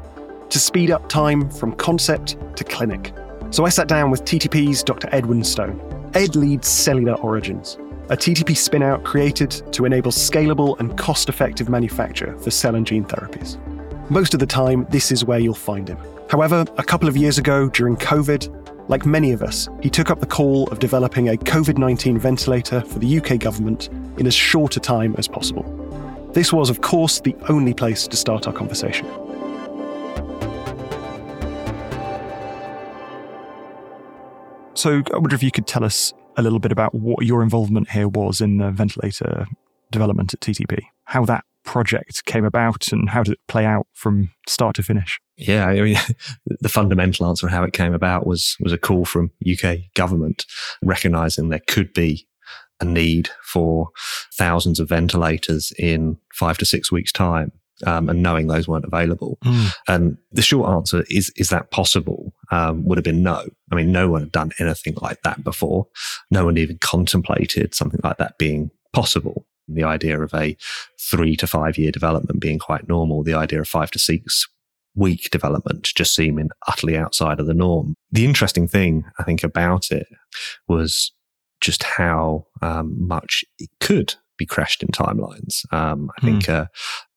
to 0.49 0.59
speed 0.59 0.91
up 0.91 1.09
time 1.09 1.51
from 1.51 1.75
concept 1.75 2.37
to 2.57 2.65
clinic. 2.65 3.13
So 3.51 3.65
I 3.65 3.69
sat 3.69 3.89
down 3.89 4.11
with 4.11 4.25
TTP's 4.25 4.83
Dr. 4.83 5.09
Edwin 5.13 5.43
Stone. 5.43 5.81
Ed 6.17 6.35
leads 6.35 6.67
Cellular 6.67 7.13
Origins, 7.17 7.75
a 8.09 8.17
TTP 8.17 8.53
spinout 8.57 9.05
created 9.05 9.51
to 9.75 9.85
enable 9.85 10.11
scalable 10.11 10.81
and 10.81 10.97
cost 10.97 11.29
effective 11.29 11.69
manufacture 11.69 12.39
for 12.39 12.51
cell 12.51 12.75
and 12.75 12.87
gene 12.87 13.05
therapies. 13.05 13.59
Most 14.09 14.33
of 14.33 14.41
the 14.41 14.47
time, 14.47 14.87
this 14.89 15.13
is 15.13 15.27
where 15.27 15.39
you'll 15.39 15.53
find 15.53 15.87
him. 15.87 15.99
However, 16.31 16.65
a 16.79 16.83
couple 16.83 17.07
of 17.07 17.19
years 17.19 17.37
ago 17.37 17.69
during 17.69 17.97
COVID, 17.97 18.89
like 18.89 19.05
many 19.05 19.33
of 19.33 19.43
us, 19.43 19.69
he 19.83 19.91
took 19.91 20.09
up 20.09 20.21
the 20.21 20.27
call 20.27 20.67
of 20.69 20.79
developing 20.79 21.29
a 21.29 21.37
COVID 21.37 21.77
19 21.77 22.19
ventilator 22.19 22.81
for 22.81 22.99
the 22.99 23.19
UK 23.19 23.39
government 23.39 23.91
in 24.17 24.27
as 24.27 24.33
short 24.33 24.79
a 24.79 24.81
time 24.81 25.15
as 25.19 25.29
possible. 25.29 25.65
This 26.33 26.51
was, 26.51 26.71
of 26.71 26.81
course, 26.81 27.21
the 27.21 27.37
only 27.51 27.75
place 27.75 28.09
to 28.09 28.17
start 28.17 28.47
our 28.47 28.55
conversation. 28.55 29.07
So, 34.77 35.03
I 35.13 35.17
wonder 35.17 35.35
if 35.35 35.43
you 35.43 35.51
could 35.51 35.67
tell 35.67 35.85
us 35.85 36.13
a 36.37 36.43
little 36.43 36.59
bit 36.59 36.71
about 36.71 36.95
what 36.95 37.25
your 37.25 37.43
involvement 37.43 37.91
here 37.91 38.09
was 38.09 38.43
in 38.43 38.59
the 38.59 38.71
ventilator 38.71 39.47
development 39.91 40.35
at 40.35 40.41
TTP, 40.41 40.81
how 41.05 41.25
that 41.25 41.45
project 41.65 42.27
came 42.27 42.45
about, 42.45 42.93
and 42.93 43.09
how 43.09 43.23
did 43.23 43.33
it 43.33 43.41
play 43.49 43.65
out 43.65 43.87
from 43.95 44.31
start 44.47 44.77
to 44.77 44.83
finish? 44.83 45.19
Yeah, 45.39 45.67
I 45.67 45.81
mean, 45.81 45.97
the 46.61 46.69
fundamental 46.69 47.27
answer 47.27 47.47
of 47.47 47.53
how 47.53 47.65
it 47.65 47.73
came 47.73 47.95
about 47.95 48.27
was 48.27 48.55
was 48.61 48.73
a 48.73 48.79
call 48.79 49.07
from 49.07 49.31
UK 49.51 49.79
government 49.95 50.45
recognizing 50.83 51.49
there 51.49 51.63
could 51.67 51.95
be 51.95 52.29
a 52.79 52.85
need 52.85 53.31
for 53.43 53.89
thousands 54.35 54.79
of 54.79 54.91
ventilators 54.91 55.73
in 55.79 56.19
five 56.35 56.59
to 56.59 56.67
six 56.67 56.93
weeks' 56.93 57.13
time. 57.13 57.51
Um, 57.85 58.09
and 58.09 58.23
knowing 58.23 58.47
those 58.47 58.67
weren't 58.67 58.87
available. 58.87 59.37
Mm. 59.45 59.71
And 59.87 60.19
the 60.33 60.41
short 60.41 60.71
answer 60.71 61.05
is, 61.11 61.31
is 61.37 61.51
that 61.51 61.71
possible? 61.71 62.33
Um, 62.51 62.87
would 62.87 62.97
have 62.97 63.05
been 63.05 63.23
no. 63.23 63.45
I 63.71 63.75
mean, 63.75 63.93
no 63.93 64.09
one 64.09 64.23
had 64.23 64.33
done 64.33 64.53
anything 64.59 64.95
like 65.03 65.21
that 65.25 65.45
before. 65.45 65.87
No 66.31 66.47
one 66.47 66.57
even 66.57 66.79
contemplated 66.79 67.75
something 67.75 68.01
like 68.03 68.17
that 68.17 68.39
being 68.39 68.71
possible. 68.95 69.47
The 69.69 69.85
idea 69.85 70.19
of 70.21 70.33
a 70.33 70.57
three 70.99 71.37
to 71.37 71.47
five 71.47 71.77
year 71.77 71.91
development 71.91 72.41
being 72.41 72.59
quite 72.59 72.89
normal, 72.89 73.23
the 73.23 73.35
idea 73.35 73.61
of 73.61 73.69
five 73.69 73.91
to 73.91 73.99
six 73.99 74.49
week 74.95 75.31
development 75.31 75.85
just 75.95 76.15
seeming 76.15 76.49
utterly 76.67 76.97
outside 76.97 77.39
of 77.39 77.47
the 77.47 77.55
norm. 77.55 77.95
The 78.11 78.25
interesting 78.25 78.67
thing 78.67 79.05
I 79.19 79.23
think 79.23 79.45
about 79.45 79.91
it 79.91 80.07
was 80.67 81.13
just 81.61 81.83
how 81.83 82.47
um, 82.63 83.07
much 83.07 83.45
it 83.59 83.71
could 83.81 84.15
be 84.37 84.47
crashed 84.47 84.83
in 84.83 84.89
timelines. 84.89 85.71
Um, 85.73 86.11
I 86.19 86.25
think 86.25 86.45
mm. 86.45 86.55
uh, 86.55 86.67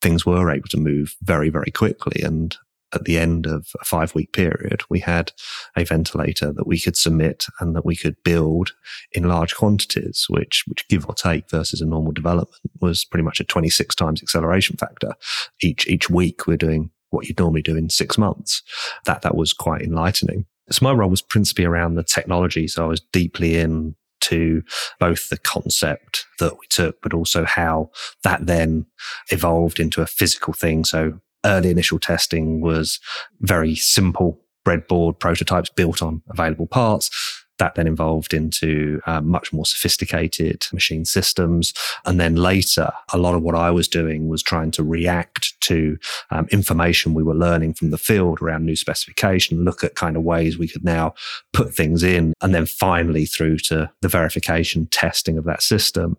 things 0.00 0.24
were 0.24 0.50
able 0.50 0.68
to 0.68 0.76
move 0.76 1.16
very, 1.22 1.50
very 1.50 1.70
quickly. 1.70 2.22
And 2.22 2.56
at 2.92 3.04
the 3.04 3.18
end 3.18 3.46
of 3.46 3.68
a 3.80 3.84
five 3.84 4.14
week 4.14 4.32
period, 4.32 4.82
we 4.88 5.00
had 5.00 5.32
a 5.76 5.84
ventilator 5.84 6.52
that 6.52 6.66
we 6.66 6.78
could 6.78 6.96
submit 6.96 7.46
and 7.60 7.76
that 7.76 7.84
we 7.84 7.96
could 7.96 8.16
build 8.24 8.72
in 9.12 9.28
large 9.28 9.54
quantities, 9.54 10.26
which, 10.28 10.64
which 10.66 10.88
give 10.88 11.06
or 11.06 11.14
take 11.14 11.48
versus 11.50 11.80
a 11.80 11.86
normal 11.86 12.12
development 12.12 12.60
was 12.80 13.04
pretty 13.04 13.24
much 13.24 13.40
a 13.40 13.44
26 13.44 13.94
times 13.94 14.22
acceleration 14.22 14.76
factor. 14.76 15.14
Each, 15.62 15.86
each 15.86 16.10
week 16.10 16.46
we're 16.46 16.56
doing 16.56 16.90
what 17.10 17.28
you'd 17.28 17.38
normally 17.38 17.62
do 17.62 17.76
in 17.76 17.90
six 17.90 18.16
months. 18.18 18.62
That, 19.04 19.22
that 19.22 19.36
was 19.36 19.52
quite 19.52 19.82
enlightening. 19.82 20.46
So 20.70 20.84
my 20.84 20.92
role 20.92 21.10
was 21.10 21.22
principally 21.22 21.64
around 21.64 21.94
the 21.94 22.04
technology. 22.04 22.68
So 22.68 22.84
I 22.84 22.88
was 22.88 23.00
deeply 23.12 23.56
in 23.56 23.96
to 24.30 24.62
both 24.98 25.28
the 25.28 25.38
concept 25.38 26.26
that 26.38 26.58
we 26.58 26.66
took, 26.68 27.00
but 27.02 27.14
also 27.14 27.44
how 27.44 27.90
that 28.22 28.46
then 28.46 28.86
evolved 29.30 29.78
into 29.78 30.02
a 30.02 30.06
physical 30.06 30.52
thing. 30.52 30.84
So 30.84 31.20
early 31.44 31.70
initial 31.70 31.98
testing 31.98 32.60
was 32.60 33.00
very 33.40 33.74
simple 33.74 34.40
breadboard 34.66 35.18
prototypes 35.18 35.70
built 35.70 36.02
on 36.02 36.22
available 36.28 36.66
parts 36.66 37.10
that 37.60 37.74
then 37.74 37.86
evolved 37.86 38.34
into 38.34 39.00
um, 39.06 39.28
much 39.28 39.52
more 39.52 39.66
sophisticated 39.66 40.66
machine 40.72 41.04
systems. 41.04 41.72
And 42.06 42.18
then 42.18 42.34
later, 42.34 42.90
a 43.12 43.18
lot 43.18 43.34
of 43.34 43.42
what 43.42 43.54
I 43.54 43.70
was 43.70 43.86
doing 43.86 44.28
was 44.28 44.42
trying 44.42 44.70
to 44.72 44.82
react 44.82 45.49
to 45.60 45.98
um, 46.30 46.46
information 46.50 47.14
we 47.14 47.22
were 47.22 47.34
learning 47.34 47.74
from 47.74 47.90
the 47.90 47.98
field 47.98 48.40
around 48.40 48.64
new 48.64 48.76
specification, 48.76 49.64
look 49.64 49.84
at 49.84 49.94
kind 49.94 50.16
of 50.16 50.22
ways 50.22 50.58
we 50.58 50.68
could 50.68 50.84
now 50.84 51.14
put 51.52 51.74
things 51.74 52.02
in, 52.02 52.32
and 52.40 52.54
then 52.54 52.66
finally 52.66 53.26
through 53.26 53.58
to 53.58 53.90
the 54.00 54.08
verification 54.08 54.86
testing 54.86 55.38
of 55.38 55.44
that 55.44 55.62
system 55.62 56.16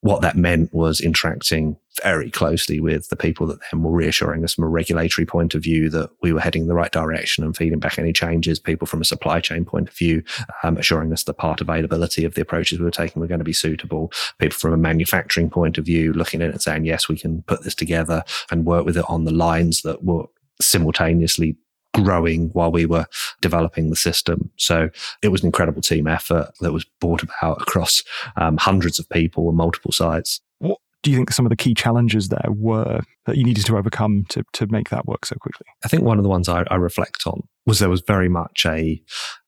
what 0.00 0.22
that 0.22 0.36
meant 0.36 0.72
was 0.72 1.00
interacting 1.00 1.76
very 2.02 2.30
closely 2.30 2.78
with 2.78 3.08
the 3.08 3.16
people 3.16 3.46
that 3.48 3.58
then 3.72 3.82
were 3.82 3.90
reassuring 3.90 4.44
us 4.44 4.54
from 4.54 4.64
a 4.64 4.68
regulatory 4.68 5.26
point 5.26 5.54
of 5.54 5.62
view 5.62 5.90
that 5.90 6.10
we 6.22 6.32
were 6.32 6.40
heading 6.40 6.62
in 6.62 6.68
the 6.68 6.74
right 6.74 6.92
direction 6.92 7.42
and 7.42 7.56
feeding 7.56 7.80
back 7.80 7.98
any 7.98 8.12
changes. 8.12 8.60
People 8.60 8.86
from 8.86 9.00
a 9.00 9.04
supply 9.04 9.40
chain 9.40 9.64
point 9.64 9.88
of 9.88 9.96
view, 9.96 10.22
um, 10.62 10.76
assuring 10.76 11.12
us 11.12 11.24
the 11.24 11.34
part 11.34 11.60
availability 11.60 12.24
of 12.24 12.34
the 12.34 12.42
approaches 12.42 12.78
we 12.78 12.84
were 12.84 12.90
taking 12.92 13.20
were 13.20 13.26
going 13.26 13.40
to 13.40 13.44
be 13.44 13.52
suitable. 13.52 14.12
People 14.38 14.56
from 14.56 14.72
a 14.72 14.76
manufacturing 14.76 15.50
point 15.50 15.78
of 15.78 15.84
view, 15.84 16.12
looking 16.12 16.42
at 16.42 16.48
it 16.48 16.52
and 16.52 16.62
saying, 16.62 16.84
yes, 16.84 17.08
we 17.08 17.18
can 17.18 17.42
put 17.42 17.64
this 17.64 17.74
together 17.74 18.22
and 18.50 18.64
work 18.64 18.84
with 18.84 18.96
it 18.96 19.04
on 19.08 19.24
the 19.24 19.32
lines 19.32 19.82
that 19.82 20.04
were 20.04 20.26
simultaneously 20.60 21.56
growing 22.04 22.48
while 22.50 22.70
we 22.70 22.86
were 22.86 23.06
developing 23.40 23.90
the 23.90 23.96
system. 23.96 24.50
So 24.56 24.90
it 25.22 25.28
was 25.28 25.42
an 25.42 25.46
incredible 25.46 25.82
team 25.82 26.06
effort 26.06 26.50
that 26.60 26.72
was 26.72 26.84
brought 27.00 27.22
about 27.22 27.62
across 27.62 28.02
um, 28.36 28.56
hundreds 28.56 28.98
of 28.98 29.08
people 29.08 29.48
and 29.48 29.56
multiple 29.56 29.92
sites. 29.92 30.40
What 30.58 30.78
do 31.02 31.10
you 31.10 31.16
think 31.16 31.32
some 31.32 31.46
of 31.46 31.50
the 31.50 31.56
key 31.56 31.74
challenges 31.74 32.28
there 32.28 32.48
were 32.48 33.00
that 33.26 33.36
you 33.36 33.44
needed 33.44 33.64
to 33.66 33.76
overcome 33.76 34.24
to, 34.30 34.44
to 34.54 34.66
make 34.66 34.90
that 34.90 35.06
work 35.06 35.24
so 35.24 35.36
quickly? 35.36 35.66
I 35.84 35.88
think 35.88 36.02
one 36.02 36.18
of 36.18 36.24
the 36.24 36.30
ones 36.30 36.48
I, 36.48 36.64
I 36.70 36.76
reflect 36.76 37.26
on 37.26 37.46
was 37.66 37.78
there 37.78 37.88
was 37.88 38.02
very 38.02 38.28
much 38.28 38.66
a 38.66 39.02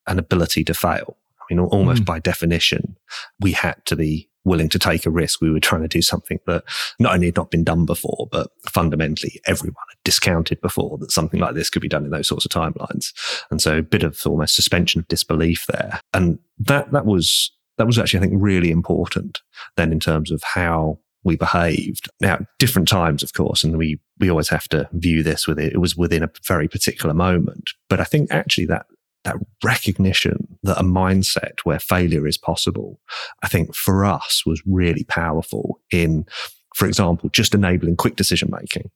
an 0.07 0.19
ability 0.19 0.65
to 0.65 0.75
fail. 0.75 1.17
I 1.41 1.55
mean, 1.55 1.61
almost 1.61 2.03
mm. 2.03 2.07
by 2.07 2.21
definition, 2.21 2.97
we 3.41 3.53
had 3.53 3.85
to 3.87 3.97
be 3.97 4.30
willing 4.45 4.69
to 4.71 4.79
take 4.79 5.07
a 5.07 5.11
risk. 5.11 5.41
We 5.41 5.51
were 5.51 5.61
trying 5.61 5.83
to 5.83 5.89
do 5.89 6.03
something 6.03 6.39
that 6.47 6.65
not 6.99 7.15
only 7.15 7.27
had 7.27 7.37
not 7.37 7.51
been 7.51 7.65
done 7.65 7.85
before, 7.85 8.29
but 8.31 8.51
fundamentally 8.69 9.41
everyone 9.47 9.85
had 9.91 9.99
discounted 10.05 10.61
before 10.61 10.99
that 10.99 11.13
something 11.13 11.41
like 11.41 11.55
this 11.55 11.71
could 11.71 11.83
be 11.83 11.89
done 11.89 12.05
in 12.05 12.11
those 12.11 12.29
sorts 12.29 12.45
of 12.45 12.51
timelines. 12.51 13.13
And 13.51 13.61
so 13.61 13.79
a 13.79 13.83
bit 13.83 14.03
of 14.03 14.21
almost 14.27 14.55
suspension 14.55 15.01
of 15.01 15.09
disbelief 15.09 15.67
there. 15.67 16.01
And 16.15 16.39
that, 16.59 16.91
that 16.93 17.07
was, 17.07 17.53
that 17.79 17.87
was 17.87 17.99
actually, 17.99 18.19
I 18.19 18.23
think, 18.29 18.43
really 18.43 18.71
important 18.71 19.41
then 19.77 19.93
in 19.93 20.01
terms 20.01 20.31
of 20.31 20.43
how 20.43 20.99
we 21.23 21.37
behaved. 21.37 22.09
Now, 22.21 22.39
different 22.59 22.89
times, 22.89 23.23
of 23.23 23.35
course, 23.35 23.63
and 23.63 23.77
we, 23.77 24.01
we 24.19 24.31
always 24.31 24.49
have 24.49 24.69
to 24.69 24.89
view 24.93 25.23
this 25.23 25.47
with 25.47 25.59
it. 25.59 25.73
It 25.75 25.79
was 25.79 25.97
within 25.97 26.23
a 26.23 26.31
very 26.47 26.67
particular 26.67 27.15
moment. 27.15 27.71
But 27.89 28.01
I 28.01 28.05
think 28.05 28.31
actually 28.33 28.67
that 28.67 28.87
that 29.25 29.37
recognition 29.63 30.59
that 30.63 30.81
a 30.81 30.85
mindset 30.85 31.61
where 31.65 31.79
failure 31.79 32.27
is 32.27 32.39
possible, 32.39 33.01
I 33.43 33.49
think 33.49 33.75
for 33.75 34.05
us 34.05 34.45
was 34.47 34.63
really 34.67 35.05
powerful 35.05 35.81
in, 35.91 36.27
for 36.75 36.87
example, 36.87 37.29
just 37.31 37.55
enabling 37.55 37.97
quick 37.97 38.17
decision 38.17 38.51
making. 38.51 38.91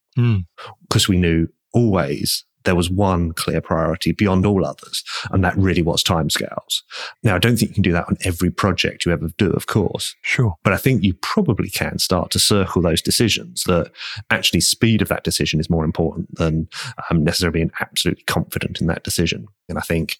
Because 0.89 1.07
mm. 1.07 1.09
we 1.09 1.17
knew 1.19 1.49
always 1.73 2.45
there 2.65 2.75
was 2.75 2.91
one 2.91 3.33
clear 3.33 3.61
priority 3.61 4.13
beyond 4.13 4.47
all 4.47 4.65
others, 4.65 5.05
and 5.31 5.45
that 5.45 5.57
really 5.57 5.83
was 5.83 6.03
timescales. 6.03 6.83
Now, 7.23 7.37
I 7.37 7.39
don't 7.39 7.57
think 7.57 7.71
you 7.71 7.75
can 7.75 7.83
do 7.83 7.93
that 7.93 8.09
on 8.09 8.17
every 8.25 8.51
project 8.51 9.05
you 9.05 9.13
ever 9.13 9.29
do, 9.37 9.51
of 9.51 9.67
course. 9.67 10.15
Sure. 10.23 10.55
But 10.63 10.73
I 10.73 10.77
think 10.77 11.03
you 11.03 11.15
probably 11.15 11.69
can 11.69 11.99
start 11.99 12.31
to 12.33 12.39
circle 12.39 12.83
those 12.83 13.03
decisions 13.03 13.65
that 13.65 13.91
actually 14.31 14.61
speed 14.61 15.03
of 15.03 15.09
that 15.09 15.25
decision 15.25 15.61
is 15.61 15.71
more 15.71 15.85
important 15.85 16.35
than 16.35 16.69
um, 17.11 17.25
necessarily 17.25 17.61
being 17.61 17.73
absolutely 17.81 18.25
confident 18.25 18.81
in 18.81 18.87
that 18.87 19.05
decision. 19.05 19.47
And 19.69 19.79
I 19.79 19.83
think 19.83 20.19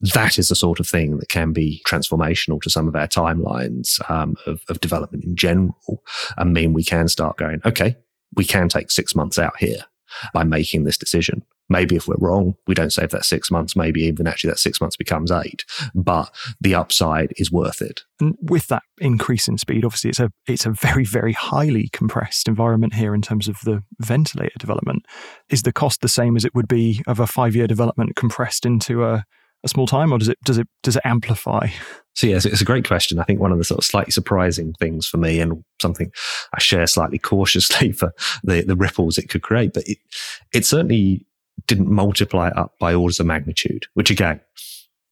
that 0.00 0.38
is 0.38 0.48
the 0.48 0.54
sort 0.54 0.78
of 0.80 0.86
thing 0.86 1.18
that 1.18 1.28
can 1.28 1.52
be 1.52 1.82
transformational 1.86 2.60
to 2.62 2.70
some 2.70 2.86
of 2.86 2.94
our 2.94 3.08
timelines 3.08 3.98
um, 4.10 4.36
of, 4.46 4.60
of 4.68 4.80
development 4.80 5.24
in 5.24 5.36
general 5.36 6.02
and 6.36 6.52
mean 6.52 6.72
we 6.72 6.84
can 6.84 7.08
start 7.08 7.38
going, 7.38 7.60
okay, 7.64 7.96
we 8.34 8.44
can 8.44 8.68
take 8.68 8.90
six 8.90 9.14
months 9.14 9.38
out 9.38 9.56
here 9.58 9.80
by 10.34 10.44
making 10.44 10.84
this 10.84 10.98
decision. 10.98 11.42
Maybe 11.68 11.96
if 11.96 12.06
we're 12.06 12.16
wrong, 12.18 12.54
we 12.66 12.74
don't 12.74 12.92
save 12.92 13.10
that 13.10 13.24
six 13.24 13.50
months. 13.50 13.74
Maybe 13.74 14.02
even 14.02 14.26
actually 14.26 14.50
that 14.50 14.58
six 14.58 14.80
months 14.80 14.96
becomes 14.96 15.30
eight, 15.30 15.64
but 15.94 16.32
the 16.60 16.74
upside 16.74 17.32
is 17.36 17.50
worth 17.50 17.82
it. 17.82 18.02
And 18.20 18.36
with 18.40 18.68
that 18.68 18.82
increase 18.98 19.48
in 19.48 19.58
speed, 19.58 19.84
obviously 19.84 20.10
it's 20.10 20.20
a 20.20 20.30
it's 20.46 20.66
a 20.66 20.70
very 20.70 21.04
very 21.04 21.32
highly 21.32 21.88
compressed 21.92 22.48
environment 22.48 22.94
here 22.94 23.14
in 23.14 23.22
terms 23.22 23.48
of 23.48 23.58
the 23.64 23.82
ventilator 23.98 24.58
development. 24.58 25.06
Is 25.48 25.62
the 25.62 25.72
cost 25.72 26.00
the 26.00 26.08
same 26.08 26.36
as 26.36 26.44
it 26.44 26.54
would 26.54 26.68
be 26.68 27.02
of 27.06 27.20
a 27.20 27.26
five 27.26 27.56
year 27.56 27.66
development 27.66 28.16
compressed 28.16 28.64
into 28.64 29.04
a 29.04 29.24
a 29.64 29.68
small 29.68 29.86
time, 29.86 30.12
or 30.12 30.18
does 30.18 30.28
it 30.28 30.38
does 30.44 30.58
it 30.58 30.68
does 30.82 30.96
it 30.96 31.02
amplify? 31.04 31.68
So 32.14 32.26
yes, 32.26 32.46
it's 32.46 32.62
a 32.62 32.64
great 32.64 32.86
question. 32.86 33.18
I 33.18 33.24
think 33.24 33.40
one 33.40 33.52
of 33.52 33.58
the 33.58 33.64
sort 33.64 33.78
of 33.78 33.84
slightly 33.84 34.10
surprising 34.10 34.72
things 34.78 35.06
for 35.06 35.18
me, 35.18 35.40
and 35.40 35.62
something 35.82 36.10
I 36.54 36.60
share 36.60 36.86
slightly 36.86 37.18
cautiously 37.18 37.92
for 38.00 38.12
the 38.42 38.62
the 38.62 38.76
ripples 38.76 39.18
it 39.18 39.28
could 39.28 39.42
create, 39.42 39.72
but 39.74 39.86
it 39.86 39.98
it 40.54 40.64
certainly 40.64 41.25
didn't 41.66 41.90
multiply 41.90 42.48
it 42.48 42.56
up 42.56 42.74
by 42.78 42.94
orders 42.94 43.20
of 43.20 43.26
magnitude, 43.26 43.86
which 43.94 44.10
again, 44.10 44.40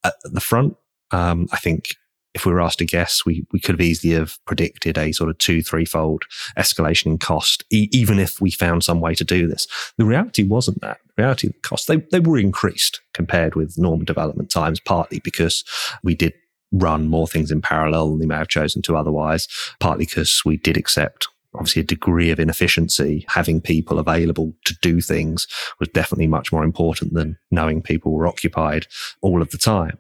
at 0.04 0.14
the 0.22 0.40
front, 0.40 0.76
um, 1.10 1.48
I 1.52 1.56
think 1.56 1.96
if 2.34 2.44
we 2.44 2.52
were 2.52 2.60
asked 2.60 2.80
to 2.80 2.84
guess, 2.84 3.24
we, 3.24 3.46
we 3.52 3.60
could 3.60 3.76
have 3.76 3.80
easily 3.80 4.12
have 4.14 4.38
predicted 4.44 4.98
a 4.98 5.12
sort 5.12 5.30
of 5.30 5.38
two, 5.38 5.62
threefold 5.62 6.24
escalation 6.58 7.06
in 7.06 7.18
cost, 7.18 7.64
e- 7.70 7.88
even 7.92 8.18
if 8.18 8.40
we 8.40 8.50
found 8.50 8.82
some 8.82 9.00
way 9.00 9.14
to 9.14 9.24
do 9.24 9.46
this. 9.46 9.68
The 9.96 10.04
reality 10.04 10.42
wasn't 10.42 10.80
that. 10.80 10.98
The 11.16 11.22
reality, 11.22 11.48
the 11.48 11.54
costs, 11.62 11.86
they, 11.86 11.98
they 12.10 12.20
were 12.20 12.38
increased 12.38 13.00
compared 13.12 13.54
with 13.54 13.78
normal 13.78 14.04
development 14.04 14.50
times, 14.50 14.80
partly 14.80 15.20
because 15.20 15.64
we 16.02 16.16
did 16.16 16.34
run 16.72 17.06
more 17.06 17.28
things 17.28 17.52
in 17.52 17.62
parallel 17.62 18.10
than 18.10 18.18
we 18.18 18.26
may 18.26 18.34
have 18.34 18.48
chosen 18.48 18.82
to 18.82 18.96
otherwise, 18.96 19.46
partly 19.78 20.04
because 20.04 20.42
we 20.44 20.56
did 20.56 20.76
accept 20.76 21.28
obviously 21.54 21.80
a 21.80 21.84
degree 21.84 22.30
of 22.30 22.40
inefficiency, 22.40 23.24
having 23.28 23.60
people 23.60 23.98
available 23.98 24.54
to 24.64 24.74
do 24.82 25.00
things 25.00 25.46
was 25.78 25.88
definitely 25.88 26.26
much 26.26 26.52
more 26.52 26.64
important 26.64 27.14
than 27.14 27.38
knowing 27.50 27.82
people 27.82 28.12
were 28.12 28.26
occupied 28.26 28.86
all 29.20 29.40
of 29.40 29.50
the 29.50 29.58
time. 29.58 29.98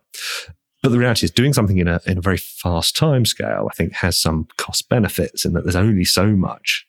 But 0.82 0.90
the 0.90 0.98
reality 0.98 1.24
is 1.24 1.30
doing 1.30 1.54
something 1.54 1.78
in 1.78 1.88
a, 1.88 2.00
in 2.06 2.18
a 2.18 2.20
very 2.20 2.36
fast 2.36 2.94
time 2.94 3.24
scale, 3.24 3.68
I 3.70 3.74
think 3.74 3.94
has 3.94 4.18
some 4.18 4.48
cost 4.58 4.88
benefits 4.88 5.44
in 5.44 5.54
that 5.54 5.64
there's 5.64 5.76
only 5.76 6.04
so 6.04 6.26
much 6.28 6.86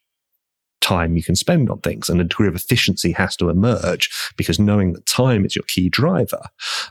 time 0.86 1.18
you 1.18 1.24
can 1.24 1.36
spend 1.36 1.70
on 1.70 1.80
things 1.80 2.10
and 2.10 2.22
a 2.22 2.24
degree 2.24 2.48
of 2.48 2.56
efficiency 2.56 3.12
has 3.12 3.36
to 3.36 3.50
emerge 3.50 4.10
because 4.38 4.60
knowing 4.60 4.94
that 4.94 5.06
time 5.08 5.44
is 5.44 5.56
your 5.56 5.64
key 5.64 5.90
driver, 5.90 6.42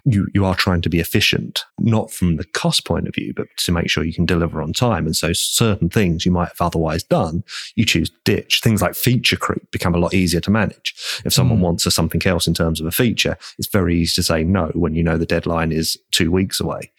you, 0.04 0.26
you 0.34 0.44
are 0.44 0.56
trying 0.56 0.82
to 0.82 0.88
be 0.88 0.98
efficient, 0.98 1.64
not 1.78 2.10
from 2.10 2.36
the 2.36 2.44
cost 2.44 2.84
point 2.84 3.06
of 3.06 3.14
view, 3.14 3.32
but 3.34 3.46
to 3.58 3.70
make 3.70 3.88
sure 3.88 4.04
you 4.04 4.12
can 4.12 4.26
deliver 4.26 4.60
on 4.60 4.72
time. 4.72 5.06
And 5.06 5.14
so 5.14 5.32
certain 5.32 5.88
things 5.88 6.26
you 6.26 6.32
might 6.32 6.48
have 6.48 6.60
otherwise 6.60 7.04
done, 7.04 7.44
you 7.76 7.84
choose 7.84 8.10
ditch. 8.24 8.60
Things 8.62 8.82
like 8.82 8.96
feature 8.96 9.36
creep 9.36 9.70
become 9.70 9.94
a 9.94 9.98
lot 9.98 10.12
easier 10.12 10.40
to 10.40 10.50
manage. 10.50 10.94
If 11.24 11.32
someone 11.32 11.58
mm. 11.58 11.62
wants 11.62 11.86
a 11.86 11.92
something 11.92 12.22
else 12.26 12.48
in 12.48 12.54
terms 12.54 12.80
of 12.80 12.86
a 12.86 12.90
feature, 12.90 13.36
it's 13.58 13.68
very 13.68 13.96
easy 13.96 14.14
to 14.16 14.22
say 14.24 14.42
no 14.42 14.72
when 14.74 14.94
you 14.96 15.04
know 15.04 15.18
the 15.18 15.26
deadline 15.26 15.70
is 15.70 15.96
two 16.10 16.32
weeks 16.32 16.58
away 16.58 16.90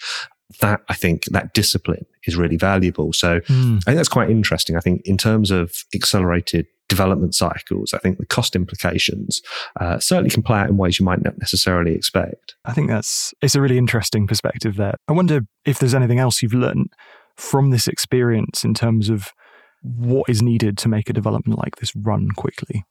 that 0.59 0.81
I 0.89 0.93
think 0.93 1.25
that 1.25 1.53
discipline 1.53 2.05
is 2.25 2.35
really 2.35 2.57
valuable. 2.57 3.13
So 3.13 3.39
mm. 3.41 3.77
I 3.77 3.81
think 3.81 3.97
that's 3.97 4.09
quite 4.09 4.29
interesting. 4.29 4.75
I 4.75 4.79
think 4.79 5.01
in 5.05 5.17
terms 5.17 5.51
of 5.51 5.73
accelerated 5.93 6.67
development 6.87 7.33
cycles, 7.33 7.93
I 7.93 7.97
think 7.97 8.17
the 8.17 8.25
cost 8.25 8.55
implications 8.55 9.41
uh, 9.79 9.99
certainly 9.99 10.29
can 10.29 10.43
play 10.43 10.59
out 10.59 10.69
in 10.69 10.77
ways 10.77 10.99
you 10.99 11.05
might 11.05 11.23
not 11.23 11.37
necessarily 11.39 11.93
expect. 11.93 12.55
I 12.65 12.73
think 12.73 12.89
that's 12.89 13.33
it's 13.41 13.55
a 13.55 13.61
really 13.61 13.77
interesting 13.77 14.27
perspective 14.27 14.75
there. 14.75 14.95
I 15.07 15.13
wonder 15.13 15.41
if 15.65 15.79
there's 15.79 15.95
anything 15.95 16.19
else 16.19 16.41
you've 16.41 16.53
learned 16.53 16.89
from 17.35 17.71
this 17.71 17.87
experience 17.87 18.63
in 18.63 18.73
terms 18.73 19.09
of 19.09 19.33
what 19.81 20.29
is 20.29 20.41
needed 20.41 20.77
to 20.79 20.89
make 20.89 21.09
a 21.09 21.13
development 21.13 21.59
like 21.59 21.77
this 21.77 21.95
run 21.95 22.29
quickly. 22.35 22.83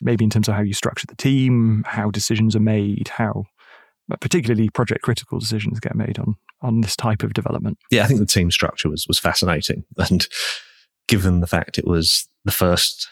Maybe 0.00 0.24
in 0.24 0.30
terms 0.30 0.48
of 0.48 0.54
how 0.54 0.62
you 0.62 0.74
structure 0.74 1.06
the 1.06 1.16
team, 1.16 1.84
how 1.86 2.10
decisions 2.10 2.54
are 2.54 2.60
made, 2.60 3.08
how 3.08 3.44
particularly 4.20 4.70
project 4.70 5.02
critical 5.02 5.38
decisions 5.38 5.80
get 5.80 5.94
made 5.94 6.18
on 6.18 6.36
on 6.60 6.80
this 6.80 6.96
type 6.96 7.22
of 7.22 7.34
development. 7.34 7.78
Yeah, 7.90 8.04
I 8.04 8.06
think 8.06 8.20
the 8.20 8.26
team 8.26 8.50
structure 8.50 8.88
was 8.88 9.06
was 9.06 9.18
fascinating, 9.18 9.84
and 9.98 10.26
given 11.08 11.40
the 11.40 11.46
fact 11.46 11.78
it 11.78 11.86
was 11.86 12.28
the 12.44 12.52
first 12.52 13.08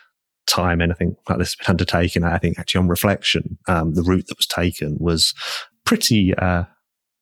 time 0.47 0.81
anything 0.81 1.17
like 1.29 1.39
this 1.39 1.51
has 1.51 1.57
been 1.57 1.73
undertaken, 1.73 2.25
I 2.25 2.39
think 2.39 2.59
actually 2.59 2.81
on 2.81 2.89
reflection, 2.89 3.59
um, 3.69 3.95
the 3.95 4.03
route 4.03 4.27
that 4.29 4.37
was 4.37 4.47
taken 4.47 4.97
was 4.99 5.35
pretty 5.85 6.35
uh, 6.35 6.65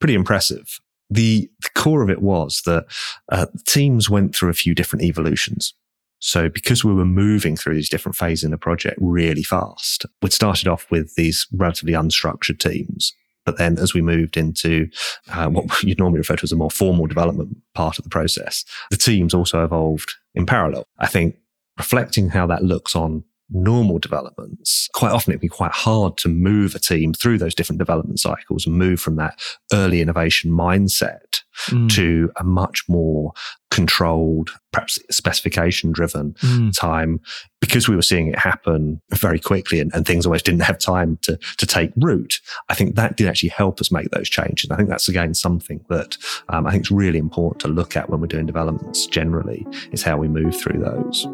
pretty 0.00 0.14
impressive. 0.14 0.78
The, 1.10 1.48
the 1.60 1.68
core 1.74 2.02
of 2.02 2.10
it 2.10 2.22
was 2.22 2.62
that 2.64 2.86
uh, 3.30 3.46
teams 3.66 4.08
went 4.08 4.34
through 4.34 4.50
a 4.50 4.54
few 4.54 4.74
different 4.74 5.04
evolutions. 5.04 5.74
So 6.18 6.48
because 6.48 6.82
we 6.82 6.94
were 6.94 7.04
moving 7.04 7.56
through 7.56 7.74
these 7.74 7.90
different 7.90 8.16
phases 8.16 8.44
in 8.44 8.50
the 8.50 8.58
project 8.58 8.96
really 9.00 9.42
fast, 9.42 10.06
we'd 10.22 10.32
started 10.32 10.66
off 10.66 10.90
with 10.90 11.14
these 11.16 11.46
relatively 11.52 11.92
unstructured 11.92 12.58
teams 12.58 13.12
but 13.44 13.58
then 13.58 13.78
as 13.78 13.94
we 13.94 14.00
moved 14.00 14.36
into 14.36 14.88
uh, 15.30 15.48
what 15.48 15.82
you'd 15.82 15.98
normally 15.98 16.18
refer 16.18 16.36
to 16.36 16.44
as 16.44 16.52
a 16.52 16.56
more 16.56 16.70
formal 16.70 17.06
development 17.06 17.56
part 17.74 17.98
of 17.98 18.04
the 18.04 18.10
process, 18.10 18.64
the 18.90 18.96
teams 18.96 19.34
also 19.34 19.64
evolved 19.64 20.14
in 20.34 20.46
parallel. 20.46 20.86
I 20.98 21.06
think 21.06 21.36
reflecting 21.78 22.30
how 22.30 22.46
that 22.46 22.62
looks 22.62 22.94
on 22.94 23.24
normal 23.50 23.98
developments, 23.98 24.88
quite 24.94 25.12
often 25.12 25.32
it 25.32 25.36
can 25.36 25.40
be 25.40 25.48
quite 25.48 25.72
hard 25.72 26.16
to 26.16 26.28
move 26.28 26.74
a 26.74 26.78
team 26.78 27.12
through 27.12 27.38
those 27.38 27.54
different 27.54 27.78
development 27.78 28.18
cycles 28.18 28.66
and 28.66 28.76
move 28.76 29.00
from 29.00 29.16
that 29.16 29.38
early 29.72 30.00
innovation 30.00 30.50
mindset 30.50 31.42
mm. 31.68 31.90
to 31.94 32.30
a 32.36 32.44
much 32.44 32.84
more 32.88 33.32
controlled, 33.70 34.50
perhaps 34.72 34.98
specification 35.10 35.92
driven 35.92 36.32
mm. 36.34 36.72
time 36.78 37.20
because 37.60 37.88
we 37.88 37.96
were 37.96 38.02
seeing 38.02 38.28
it 38.28 38.38
happen 38.38 39.00
very 39.14 39.38
quickly 39.38 39.80
and, 39.80 39.92
and, 39.94 40.06
things 40.06 40.26
always 40.26 40.42
didn't 40.42 40.60
have 40.60 40.78
time 40.78 41.18
to, 41.22 41.36
to 41.56 41.66
take 41.66 41.90
root. 41.96 42.40
I 42.68 42.74
think 42.74 42.94
that 42.94 43.16
did 43.16 43.26
actually 43.26 43.48
help 43.48 43.80
us 43.80 43.90
make 43.90 44.10
those 44.10 44.28
changes. 44.28 44.70
I 44.70 44.76
think 44.76 44.88
that's 44.88 45.08
again 45.08 45.34
something 45.34 45.84
that 45.88 46.16
um, 46.50 46.66
I 46.66 46.72
think 46.72 46.84
is 46.84 46.90
really 46.90 47.18
important 47.18 47.60
to 47.62 47.68
look 47.68 47.96
at 47.96 48.08
when 48.08 48.20
we're 48.20 48.26
doing 48.26 48.46
developments 48.46 49.06
generally 49.06 49.66
is 49.92 50.02
how 50.02 50.18
we 50.18 50.28
move 50.28 50.56
through 50.56 50.80
those. 50.80 51.26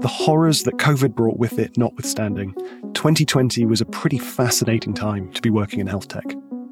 The 0.00 0.06
horrors 0.06 0.62
that 0.62 0.76
COVID 0.76 1.16
brought 1.16 1.38
with 1.38 1.58
it 1.58 1.76
notwithstanding, 1.76 2.54
2020 2.94 3.66
was 3.66 3.80
a 3.80 3.84
pretty 3.84 4.16
fascinating 4.16 4.94
time 4.94 5.32
to 5.32 5.42
be 5.42 5.50
working 5.50 5.80
in 5.80 5.88
health 5.88 6.06
tech. 6.06 6.24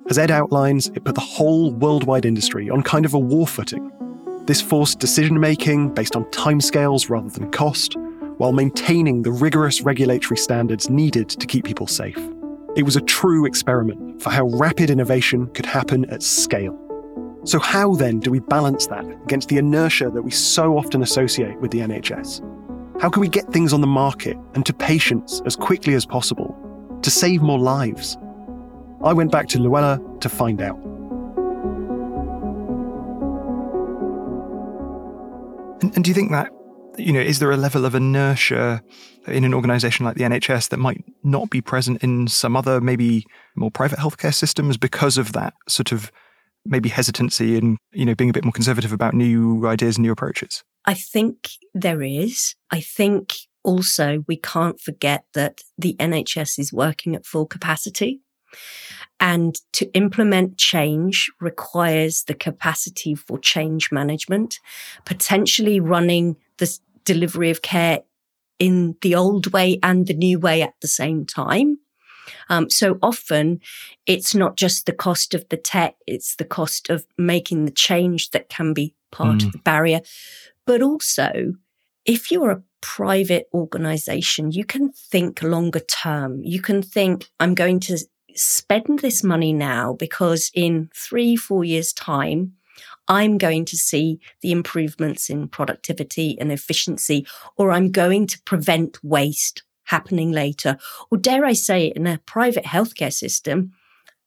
As 0.08 0.16
Ed 0.16 0.30
outlines, 0.30 0.86
it 0.94 1.02
put 1.02 1.16
the 1.16 1.20
whole 1.20 1.72
worldwide 1.72 2.24
industry 2.24 2.70
on 2.70 2.82
kind 2.82 3.04
of 3.04 3.14
a 3.14 3.18
war 3.18 3.48
footing. 3.48 3.90
This 4.46 4.62
forced 4.62 5.00
decision 5.00 5.40
making 5.40 5.92
based 5.92 6.14
on 6.14 6.24
timescales 6.26 7.10
rather 7.10 7.28
than 7.28 7.50
cost, 7.50 7.96
while 8.36 8.52
maintaining 8.52 9.22
the 9.22 9.32
rigorous 9.32 9.80
regulatory 9.80 10.38
standards 10.38 10.88
needed 10.88 11.28
to 11.28 11.46
keep 11.48 11.64
people 11.64 11.88
safe. 11.88 12.18
It 12.76 12.84
was 12.84 12.94
a 12.94 13.00
true 13.00 13.44
experiment 13.44 14.22
for 14.22 14.30
how 14.30 14.46
rapid 14.50 14.88
innovation 14.88 15.48
could 15.48 15.66
happen 15.66 16.04
at 16.10 16.22
scale. 16.22 16.78
So, 17.42 17.58
how 17.58 17.96
then 17.96 18.20
do 18.20 18.30
we 18.30 18.38
balance 18.38 18.86
that 18.86 19.04
against 19.24 19.48
the 19.48 19.58
inertia 19.58 20.10
that 20.10 20.22
we 20.22 20.30
so 20.30 20.78
often 20.78 21.02
associate 21.02 21.60
with 21.60 21.72
the 21.72 21.80
NHS? 21.80 22.55
How 22.98 23.10
can 23.10 23.20
we 23.20 23.28
get 23.28 23.52
things 23.52 23.74
on 23.74 23.82
the 23.82 23.86
market 23.86 24.38
and 24.54 24.64
to 24.64 24.72
patients 24.72 25.42
as 25.44 25.54
quickly 25.54 25.92
as 25.92 26.06
possible 26.06 26.56
to 27.02 27.10
save 27.10 27.42
more 27.42 27.58
lives? 27.58 28.16
I 29.04 29.12
went 29.12 29.30
back 29.30 29.48
to 29.48 29.58
Luella 29.58 30.00
to 30.20 30.28
find 30.30 30.62
out. 30.62 30.78
And 35.82 36.02
do 36.02 36.10
you 36.10 36.14
think 36.14 36.30
that, 36.30 36.50
you 36.96 37.12
know, 37.12 37.20
is 37.20 37.38
there 37.38 37.50
a 37.50 37.56
level 37.58 37.84
of 37.84 37.94
inertia 37.94 38.82
in 39.26 39.44
an 39.44 39.52
organization 39.52 40.06
like 40.06 40.16
the 40.16 40.24
NHS 40.24 40.70
that 40.70 40.78
might 40.78 41.04
not 41.22 41.50
be 41.50 41.60
present 41.60 42.02
in 42.02 42.28
some 42.28 42.56
other, 42.56 42.80
maybe 42.80 43.26
more 43.56 43.70
private 43.70 43.98
healthcare 43.98 44.34
systems 44.34 44.78
because 44.78 45.18
of 45.18 45.34
that 45.34 45.52
sort 45.68 45.92
of 45.92 46.10
maybe 46.64 46.88
hesitancy 46.88 47.58
and, 47.58 47.76
you 47.92 48.06
know, 48.06 48.14
being 48.14 48.30
a 48.30 48.32
bit 48.32 48.42
more 48.44 48.52
conservative 48.52 48.92
about 48.92 49.12
new 49.12 49.66
ideas 49.66 49.98
and 49.98 50.06
new 50.06 50.12
approaches? 50.12 50.64
I 50.86 50.94
think 50.94 51.50
there 51.74 52.02
is. 52.02 52.54
I 52.70 52.80
think 52.80 53.34
also 53.64 54.24
we 54.28 54.36
can't 54.36 54.80
forget 54.80 55.24
that 55.34 55.62
the 55.76 55.94
NHS 55.98 56.58
is 56.58 56.72
working 56.72 57.14
at 57.16 57.26
full 57.26 57.46
capacity. 57.46 58.20
And 59.18 59.56
to 59.72 59.90
implement 59.92 60.58
change 60.58 61.30
requires 61.40 62.24
the 62.24 62.34
capacity 62.34 63.14
for 63.14 63.38
change 63.38 63.90
management, 63.90 64.60
potentially 65.04 65.80
running 65.80 66.36
the 66.58 66.78
delivery 67.04 67.50
of 67.50 67.62
care 67.62 68.00
in 68.58 68.96
the 69.02 69.14
old 69.14 69.52
way 69.52 69.78
and 69.82 70.06
the 70.06 70.14
new 70.14 70.38
way 70.38 70.62
at 70.62 70.74
the 70.80 70.88
same 70.88 71.26
time. 71.26 71.78
Um, 72.48 72.70
so 72.70 72.98
often 73.02 73.60
it's 74.06 74.34
not 74.34 74.56
just 74.56 74.86
the 74.86 74.92
cost 74.92 75.34
of 75.34 75.48
the 75.48 75.56
tech, 75.56 75.96
it's 76.06 76.36
the 76.36 76.44
cost 76.44 76.90
of 76.90 77.06
making 77.16 77.64
the 77.64 77.70
change 77.70 78.30
that 78.30 78.48
can 78.48 78.72
be 78.74 78.94
part 79.10 79.38
mm. 79.38 79.46
of 79.46 79.52
the 79.52 79.58
barrier. 79.58 80.00
But 80.66 80.82
also, 80.82 81.54
if 82.04 82.30
you're 82.30 82.50
a 82.50 82.62
private 82.80 83.48
organization, 83.54 84.50
you 84.52 84.64
can 84.64 84.92
think 84.92 85.42
longer 85.42 85.80
term. 85.80 86.42
You 86.42 86.60
can 86.60 86.82
think, 86.82 87.28
I'm 87.40 87.54
going 87.54 87.80
to 87.80 87.98
spend 88.34 88.98
this 88.98 89.24
money 89.24 89.52
now 89.52 89.94
because 89.94 90.50
in 90.54 90.90
three, 90.94 91.36
four 91.36 91.64
years' 91.64 91.92
time, 91.92 92.52
I'm 93.08 93.38
going 93.38 93.64
to 93.66 93.76
see 93.76 94.20
the 94.42 94.52
improvements 94.52 95.30
in 95.30 95.48
productivity 95.48 96.38
and 96.38 96.50
efficiency, 96.50 97.26
or 97.56 97.70
I'm 97.70 97.92
going 97.92 98.26
to 98.26 98.42
prevent 98.42 99.02
waste 99.02 99.62
happening 99.84 100.32
later. 100.32 100.76
Or 101.10 101.18
dare 101.18 101.44
I 101.44 101.52
say, 101.52 101.86
in 101.86 102.06
a 102.06 102.18
private 102.26 102.64
healthcare 102.64 103.12
system, 103.12 103.72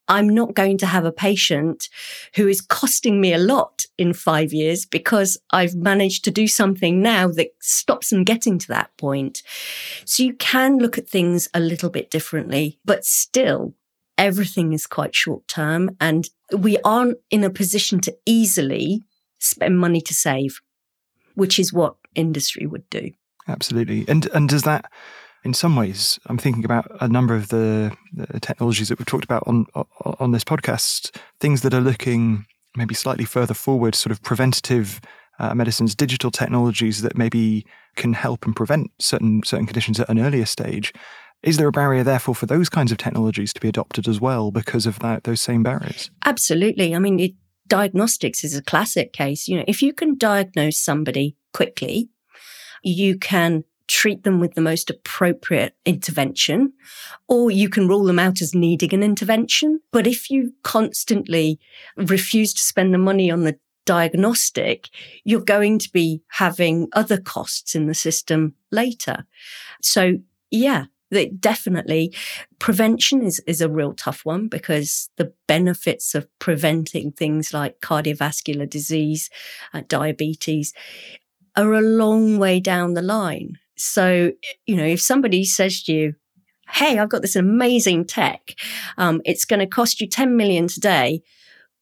I'm 0.09 0.27
not 0.27 0.55
going 0.55 0.77
to 0.79 0.87
have 0.87 1.05
a 1.05 1.11
patient 1.11 1.87
who 2.35 2.47
is 2.47 2.61
costing 2.61 3.21
me 3.21 3.33
a 3.33 3.37
lot 3.37 3.85
in 3.97 4.13
five 4.13 4.51
years 4.51 4.85
because 4.85 5.37
I've 5.51 5.75
managed 5.75 6.25
to 6.25 6.31
do 6.31 6.47
something 6.47 7.01
now 7.01 7.27
that 7.29 7.51
stops 7.61 8.09
them 8.09 8.23
getting 8.23 8.57
to 8.59 8.67
that 8.69 8.95
point. 8.97 9.43
So 10.05 10.23
you 10.23 10.33
can 10.33 10.79
look 10.79 10.97
at 10.97 11.07
things 11.07 11.47
a 11.53 11.59
little 11.59 11.89
bit 11.89 12.09
differently, 12.09 12.79
but 12.83 13.05
still 13.05 13.75
everything 14.17 14.73
is 14.73 14.87
quite 14.87 15.15
short 15.15 15.47
term 15.47 15.95
and 16.01 16.27
we 16.51 16.77
aren't 16.83 17.17
in 17.29 17.43
a 17.43 17.49
position 17.49 18.01
to 18.01 18.17
easily 18.25 19.03
spend 19.37 19.79
money 19.79 20.01
to 20.01 20.13
save, 20.13 20.59
which 21.35 21.59
is 21.59 21.71
what 21.71 21.95
industry 22.15 22.65
would 22.65 22.89
do. 22.89 23.11
Absolutely. 23.47 24.05
And 24.07 24.27
and 24.33 24.49
does 24.49 24.63
that 24.63 24.91
in 25.43 25.53
some 25.53 25.75
ways, 25.75 26.19
I'm 26.25 26.37
thinking 26.37 26.65
about 26.65 26.89
a 27.01 27.07
number 27.07 27.35
of 27.35 27.49
the, 27.49 27.95
the, 28.13 28.39
technologies 28.39 28.89
that 28.89 28.99
we've 28.99 29.05
talked 29.05 29.23
about 29.23 29.43
on 29.47 29.65
on 30.19 30.31
this 30.31 30.43
podcast, 30.43 31.15
things 31.39 31.61
that 31.61 31.73
are 31.73 31.81
looking 31.81 32.45
maybe 32.75 32.93
slightly 32.93 33.25
further 33.25 33.53
forward, 33.53 33.95
sort 33.95 34.11
of 34.11 34.21
preventative 34.21 34.99
uh, 35.39 35.53
medicines, 35.55 35.95
digital 35.95 36.31
technologies 36.31 37.01
that 37.01 37.17
maybe 37.17 37.65
can 37.95 38.13
help 38.13 38.45
and 38.45 38.55
prevent 38.55 38.91
certain 38.99 39.41
certain 39.43 39.65
conditions 39.65 39.99
at 39.99 40.09
an 40.09 40.19
earlier 40.19 40.45
stage. 40.45 40.93
Is 41.41 41.55
there 41.55 41.69
a 41.69 41.71
barrier, 41.71 42.03
therefore, 42.03 42.35
for 42.35 42.45
those 42.45 42.67
kinds 42.67 42.91
of 42.91 42.97
technologies 42.97 43.53
to 43.53 43.61
be 43.61 43.69
adopted 43.69 44.09
as 44.09 44.19
well 44.19 44.51
because 44.51 44.85
of 44.85 44.99
that, 44.99 45.23
those 45.23 45.39
same 45.39 45.63
barriers? 45.63 46.11
Absolutely. 46.25 46.93
I 46.93 46.99
mean, 46.99 47.17
it, 47.17 47.31
diagnostics 47.65 48.43
is 48.43 48.57
a 48.57 48.61
classic 48.61 49.13
case. 49.13 49.47
You 49.47 49.57
know, 49.57 49.63
if 49.65 49.81
you 49.81 49.93
can 49.93 50.17
diagnose 50.17 50.77
somebody 50.77 51.37
quickly, 51.53 52.09
you 52.83 53.17
can 53.17 53.63
treat 53.89 54.23
them 54.23 54.39
with 54.39 54.53
the 54.53 54.61
most 54.61 54.89
appropriate 54.89 55.75
intervention, 55.83 56.71
or 57.27 57.51
you 57.51 57.67
can 57.67 57.87
rule 57.87 58.05
them 58.05 58.19
out 58.19 58.41
as 58.41 58.55
needing 58.55 58.93
an 58.93 59.03
intervention. 59.03 59.81
But 59.91 60.07
if 60.07 60.29
you 60.29 60.53
constantly 60.63 61.59
refuse 61.97 62.53
to 62.53 62.61
spend 62.61 62.93
the 62.93 62.99
money 62.99 63.29
on 63.29 63.43
the 63.43 63.57
diagnostic, 63.85 64.89
you're 65.25 65.41
going 65.41 65.79
to 65.79 65.89
be 65.91 66.21
having 66.27 66.87
other 66.93 67.17
costs 67.17 67.73
in 67.73 67.87
the 67.87 67.95
system 67.95 68.53
later. 68.71 69.25
So 69.81 70.19
yeah, 70.51 70.85
definitely 71.39 72.13
prevention 72.59 73.23
is, 73.23 73.39
is 73.47 73.61
a 73.61 73.69
real 73.69 73.93
tough 73.93 74.23
one 74.23 74.47
because 74.47 75.09
the 75.17 75.33
benefits 75.47 76.13
of 76.13 76.27
preventing 76.37 77.11
things 77.11 77.53
like 77.53 77.79
cardiovascular 77.79 78.69
disease, 78.69 79.31
uh, 79.73 79.81
diabetes 79.87 80.73
are 81.55 81.73
a 81.73 81.81
long 81.81 82.37
way 82.37 82.59
down 82.59 82.93
the 82.93 83.01
line. 83.01 83.57
So, 83.79 84.31
you 84.65 84.75
know, 84.75 84.85
if 84.85 85.01
somebody 85.01 85.45
says 85.45 85.83
to 85.83 85.93
you, 85.93 86.15
Hey, 86.71 86.99
I've 86.99 87.09
got 87.09 87.23
this 87.23 87.35
amazing 87.35 88.05
tech. 88.05 88.53
Um, 88.97 89.21
it's 89.25 89.43
going 89.43 89.59
to 89.59 89.65
cost 89.65 89.99
you 89.99 90.07
10 90.07 90.37
million 90.37 90.67
today, 90.67 91.23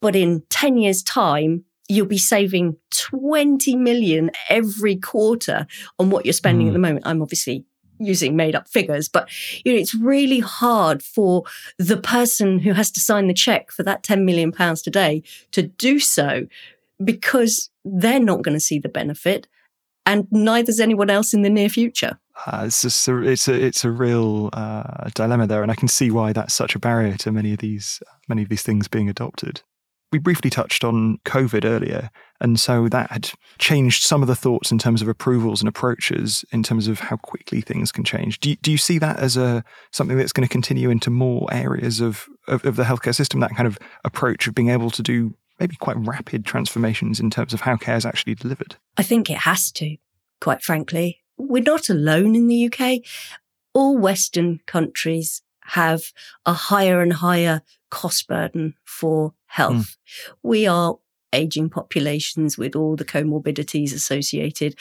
but 0.02 0.16
in 0.16 0.44
10 0.50 0.78
years 0.78 1.04
time, 1.04 1.66
you'll 1.90 2.06
be 2.06 2.18
saving 2.18 2.78
20 2.92 3.76
million 3.76 4.32
every 4.50 4.96
quarter 4.96 5.68
on 6.00 6.10
what 6.10 6.26
you're 6.26 6.34
spending 6.34 6.68
mm. 6.68 6.70
at 6.70 6.74
the 6.74 6.80
moment. 6.80 7.06
I'm 7.06 7.22
obviously 7.22 7.66
using 8.00 8.36
made 8.36 8.56
up 8.56 8.68
figures, 8.68 9.10
but 9.10 9.30
you 9.66 9.74
know, 9.74 9.80
it's 9.80 9.96
really 9.96 10.40
hard 10.40 11.02
for 11.02 11.44
the 11.78 11.98
person 11.98 12.60
who 12.60 12.74
has 12.74 12.92
to 12.92 13.00
sign 13.00 13.28
the 13.28 13.34
check 13.34 13.72
for 13.72 13.84
that 13.84 14.04
10 14.04 14.24
million 14.24 14.52
pounds 14.52 14.82
today 14.82 15.24
to 15.52 15.64
do 15.64 16.00
so 16.00 16.48
because 17.04 17.70
they're 17.84 18.20
not 18.20 18.42
going 18.42 18.56
to 18.56 18.62
see 18.62 18.80
the 18.80 18.90
benefit 18.90 19.48
and 20.08 20.26
neither's 20.32 20.80
anyone 20.80 21.10
else 21.10 21.34
in 21.34 21.41
the 21.43 21.50
near 21.50 21.70
future. 21.70 22.17
Uh, 22.46 22.63
it's 22.65 23.08
a, 23.08 23.24
it's 23.24 23.48
a 23.48 23.54
it's 23.54 23.84
a 23.84 23.91
real 23.91 24.50
uh, 24.54 25.10
dilemma 25.13 25.46
there, 25.46 25.62
and 25.62 25.72
I 25.72 25.76
can 25.76 25.88
see 25.88 26.10
why 26.10 26.34
that's 26.34 26.54
such 26.54 26.76
a 26.76 26.80
barrier 26.80 27.17
to 27.17 27.32
many 27.32 27.54
of 27.54 27.60
these 27.60 28.02
many 28.28 28.41
of 28.41 28.50
these 28.50 28.63
things 28.63 28.88
being 28.88 29.10
adopted. 29.10 29.62
We 30.13 30.20
briefly 30.20 30.50
touched 30.50 30.86
on 30.86 31.17
COVID 31.26 31.65
earlier, 31.65 32.10
and 32.39 32.58
so 32.58 32.88
that 32.88 33.12
had 33.12 33.32
changed 33.58 34.04
some 34.04 34.22
of 34.22 34.30
the 34.30 34.36
thoughts 34.36 34.72
in 34.72 34.78
terms 34.78 35.02
of 35.02 35.10
approvals 35.10 35.62
and 35.62 35.67
approaches 35.67 36.46
in 36.52 36.63
terms 36.63 36.88
of 36.88 37.02
how 37.02 37.17
quickly 37.17 37.60
things 37.60 37.91
can 37.91 38.06
change. 38.06 38.39
Do 38.39 38.52
you, 38.52 38.56
do 38.62 38.72
you 38.72 38.78
see 38.78 39.00
that 39.00 39.20
as 39.20 39.36
a 39.36 39.65
something 39.91 40.15
that's 40.15 40.32
going 40.32 40.48
to 40.48 40.52
continue 40.52 40.89
into 40.89 41.10
more 41.10 41.50
areas 41.52 42.00
of, 42.00 42.28
of, 42.48 42.63
of 42.63 42.78
the 42.78 42.84
healthcare 42.84 43.13
system? 43.13 43.41
That 43.41 43.56
kind 43.58 43.67
of 43.67 43.78
approach 44.06 44.48
of 44.48 44.56
being 44.56 44.70
able 44.70 44.91
to 44.91 45.02
do 45.02 45.36
maybe 45.60 45.76
quite 45.76 45.98
rapid 45.98 46.46
transformations 46.46 47.20
in 47.20 47.30
terms 47.30 47.54
of 47.54 47.62
how 47.62 47.78
care 47.78 47.96
is 47.96 48.06
actually 48.06 48.36
delivered? 48.36 48.76
I 48.98 49.04
think 49.04 49.30
it 49.30 49.38
has 49.38 49.72
to, 49.74 49.98
quite 50.41 50.62
frankly. 50.62 51.22
We're 51.38 51.63
not 51.63 51.89
alone 51.89 52.36
in 52.36 52.48
the 52.48 52.72
UK. 52.72 53.02
All 53.74 53.98
Western 53.98 54.60
countries 54.65 55.41
have 55.65 56.12
a 56.46 56.54
higher 56.54 57.02
and 57.02 57.13
higher 57.13 57.62
cost 57.89 58.28
burden 58.28 58.76
for 58.86 59.34
health. 59.48 59.74
Mm. 59.74 59.96
We 60.43 60.67
are 60.67 60.98
aging 61.34 61.70
populations 61.70 62.58
with 62.58 62.76
all 62.76 62.96
the 62.96 63.06
comorbidities 63.06 63.93
associated. 63.93 64.76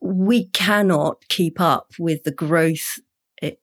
We 0.00 0.46
cannot 0.46 1.28
keep 1.28 1.60
up 1.60 1.92
with 1.98 2.24
the 2.24 2.32
growth 2.32 2.98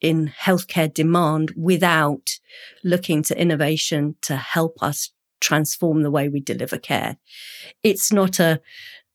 in 0.02 0.32
healthcare 0.42 0.94
demand 0.94 1.52
without 1.56 2.40
looking 2.84 3.24
to 3.24 3.40
innovation 3.40 4.16
to 4.22 4.38
help 4.38 4.82
us 4.82 5.12
transform 5.42 6.02
the 6.02 6.12
way 6.12 6.30
we 6.30 6.40
deliver 6.40 6.78
care. 6.78 7.18
It's 7.84 8.12
not 8.12 8.40
a, 8.40 8.62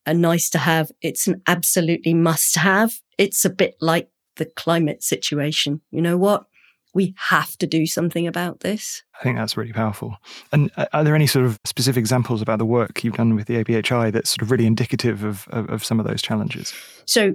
a 0.07 0.15
nice 0.15 0.51
to 0.51 0.59
have. 0.59 0.91
It's 1.03 1.27
an 1.27 1.43
absolutely 1.47 2.15
must 2.15 2.57
have. 2.57 3.01
It's 3.19 3.45
a 3.45 3.51
bit 3.51 3.77
like 3.81 4.11
the 4.37 4.47
climate 4.47 5.03
situation. 5.03 5.81
You 5.91 6.03
know 6.03 6.17
what? 6.17 6.47
We 6.93 7.15
have 7.17 7.57
to 7.59 7.69
do 7.69 7.87
something 7.87 8.27
about 8.27 8.61
this. 8.61 9.05
I 9.21 9.23
think 9.23 9.37
that's 9.37 9.57
really 9.57 9.73
powerful. 9.73 10.17
And 10.51 10.73
uh, 10.77 10.87
are 10.93 11.05
there 11.05 11.15
any 11.15 11.29
sort 11.29 11.45
of 11.45 11.59
specific 11.65 12.01
examples 12.01 12.43
about 12.43 12.59
the 12.59 12.65
work 12.65 13.05
you've 13.05 13.15
done 13.15 13.37
with 13.37 13.47
the 13.47 13.63
ABHI 13.63 14.11
that's 14.11 14.31
sort 14.31 14.43
of 14.43 14.51
really 14.51 14.67
indicative 14.67 15.23
of, 15.23 15.47
of, 15.51 15.71
of 15.71 15.85
some 15.85 16.01
of 16.01 16.07
those 16.07 16.21
challenges? 16.21 16.75
So, 17.05 17.35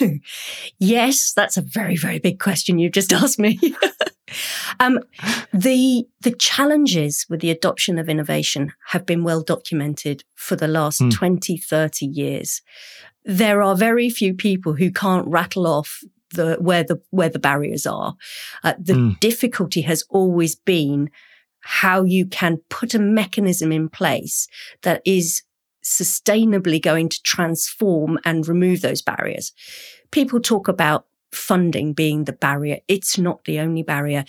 yes, 0.78 1.32
that's 1.36 1.56
a 1.56 1.62
very, 1.62 1.96
very 1.96 2.18
big 2.18 2.40
question 2.40 2.78
you've 2.78 2.92
just 2.92 3.12
asked 3.12 3.38
me. 3.38 3.60
Um, 4.80 5.00
the 5.52 6.06
the 6.20 6.32
challenges 6.32 7.26
with 7.28 7.40
the 7.40 7.50
adoption 7.50 7.98
of 7.98 8.08
innovation 8.08 8.72
have 8.88 9.06
been 9.06 9.22
well 9.22 9.42
documented 9.42 10.24
for 10.34 10.56
the 10.56 10.68
last 10.68 11.00
mm. 11.00 11.12
20, 11.12 11.56
30 11.56 12.06
years. 12.06 12.62
There 13.24 13.62
are 13.62 13.76
very 13.76 14.10
few 14.10 14.34
people 14.34 14.74
who 14.74 14.90
can't 14.90 15.26
rattle 15.28 15.66
off 15.66 16.00
the 16.30 16.56
where 16.60 16.82
the 16.82 17.00
where 17.10 17.28
the 17.28 17.38
barriers 17.38 17.86
are. 17.86 18.16
Uh, 18.64 18.74
the 18.78 18.94
mm. 18.94 19.20
difficulty 19.20 19.82
has 19.82 20.04
always 20.10 20.56
been 20.56 21.10
how 21.60 22.04
you 22.04 22.26
can 22.26 22.58
put 22.68 22.94
a 22.94 22.98
mechanism 22.98 23.72
in 23.72 23.88
place 23.88 24.46
that 24.82 25.02
is 25.04 25.42
sustainably 25.84 26.82
going 26.82 27.08
to 27.08 27.22
transform 27.22 28.18
and 28.24 28.48
remove 28.48 28.82
those 28.82 29.02
barriers. 29.02 29.52
People 30.10 30.40
talk 30.40 30.68
about 30.68 31.06
funding 31.32 31.92
being 31.92 32.24
the 32.24 32.32
barrier. 32.32 32.78
It's 32.88 33.18
not 33.18 33.44
the 33.44 33.58
only 33.60 33.82
barrier. 33.82 34.24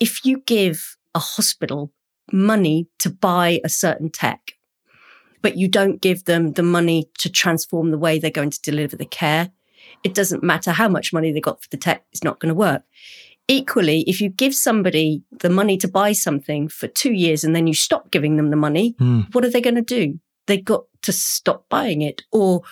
If 0.00 0.24
you 0.24 0.40
give 0.46 0.96
a 1.14 1.18
hospital 1.18 1.92
money 2.32 2.88
to 2.98 3.10
buy 3.10 3.60
a 3.64 3.68
certain 3.68 4.10
tech, 4.10 4.54
but 5.42 5.56
you 5.56 5.68
don't 5.68 6.00
give 6.00 6.24
them 6.24 6.52
the 6.52 6.62
money 6.62 7.10
to 7.18 7.28
transform 7.30 7.90
the 7.90 7.98
way 7.98 8.18
they're 8.18 8.30
going 8.30 8.50
to 8.50 8.62
deliver 8.62 8.96
the 8.96 9.04
care, 9.04 9.50
it 10.02 10.14
doesn't 10.14 10.42
matter 10.42 10.72
how 10.72 10.88
much 10.88 11.12
money 11.12 11.32
they 11.32 11.40
got 11.40 11.62
for 11.62 11.68
the 11.70 11.76
tech, 11.76 12.04
it's 12.12 12.24
not 12.24 12.40
going 12.40 12.48
to 12.48 12.54
work. 12.54 12.82
Equally, 13.46 14.00
if 14.02 14.22
you 14.22 14.30
give 14.30 14.54
somebody 14.54 15.22
the 15.40 15.50
money 15.50 15.76
to 15.76 15.88
buy 15.88 16.12
something 16.12 16.66
for 16.68 16.86
two 16.88 17.12
years 17.12 17.44
and 17.44 17.54
then 17.54 17.66
you 17.66 17.74
stop 17.74 18.10
giving 18.10 18.36
them 18.36 18.48
the 18.50 18.56
money, 18.56 18.94
Mm. 18.98 19.34
what 19.34 19.44
are 19.44 19.50
they 19.50 19.60
going 19.60 19.74
to 19.74 19.82
do? 19.82 20.18
They 20.46 20.56
got 20.56 20.84
to 21.02 21.12
stop 21.12 21.68
buying 21.68 22.00
it 22.00 22.22
or 22.32 22.62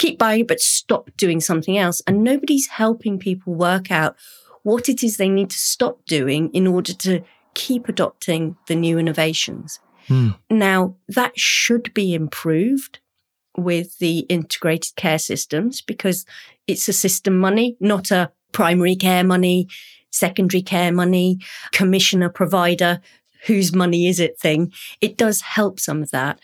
keep 0.00 0.18
buying 0.18 0.40
it, 0.40 0.48
but 0.48 0.60
stop 0.60 1.10
doing 1.16 1.40
something 1.40 1.76
else. 1.76 2.00
And 2.06 2.24
nobody's 2.24 2.66
helping 2.68 3.18
people 3.18 3.54
work 3.54 3.90
out 3.90 4.16
what 4.62 4.88
it 4.88 5.04
is 5.04 5.16
they 5.16 5.28
need 5.28 5.50
to 5.50 5.58
stop 5.58 6.04
doing 6.06 6.50
in 6.52 6.66
order 6.66 6.92
to 6.94 7.22
keep 7.54 7.88
adopting 7.88 8.56
the 8.66 8.74
new 8.74 8.98
innovations. 8.98 9.78
Mm. 10.08 10.36
Now, 10.48 10.96
that 11.08 11.38
should 11.38 11.92
be 11.94 12.14
improved 12.14 12.98
with 13.56 13.98
the 13.98 14.20
integrated 14.20 14.96
care 14.96 15.18
systems 15.18 15.82
because 15.82 16.24
it's 16.66 16.88
a 16.88 16.92
system 16.92 17.36
money, 17.36 17.76
not 17.78 18.10
a 18.10 18.32
primary 18.52 18.96
care 18.96 19.24
money, 19.24 19.68
secondary 20.10 20.62
care 20.62 20.92
money, 20.92 21.38
commissioner 21.72 22.30
provider, 22.30 23.00
whose 23.46 23.74
money 23.74 24.08
is 24.08 24.18
it 24.18 24.38
thing. 24.38 24.72
It 25.00 25.16
does 25.16 25.40
help 25.42 25.78
some 25.78 26.02
of 26.02 26.10
that. 26.10 26.40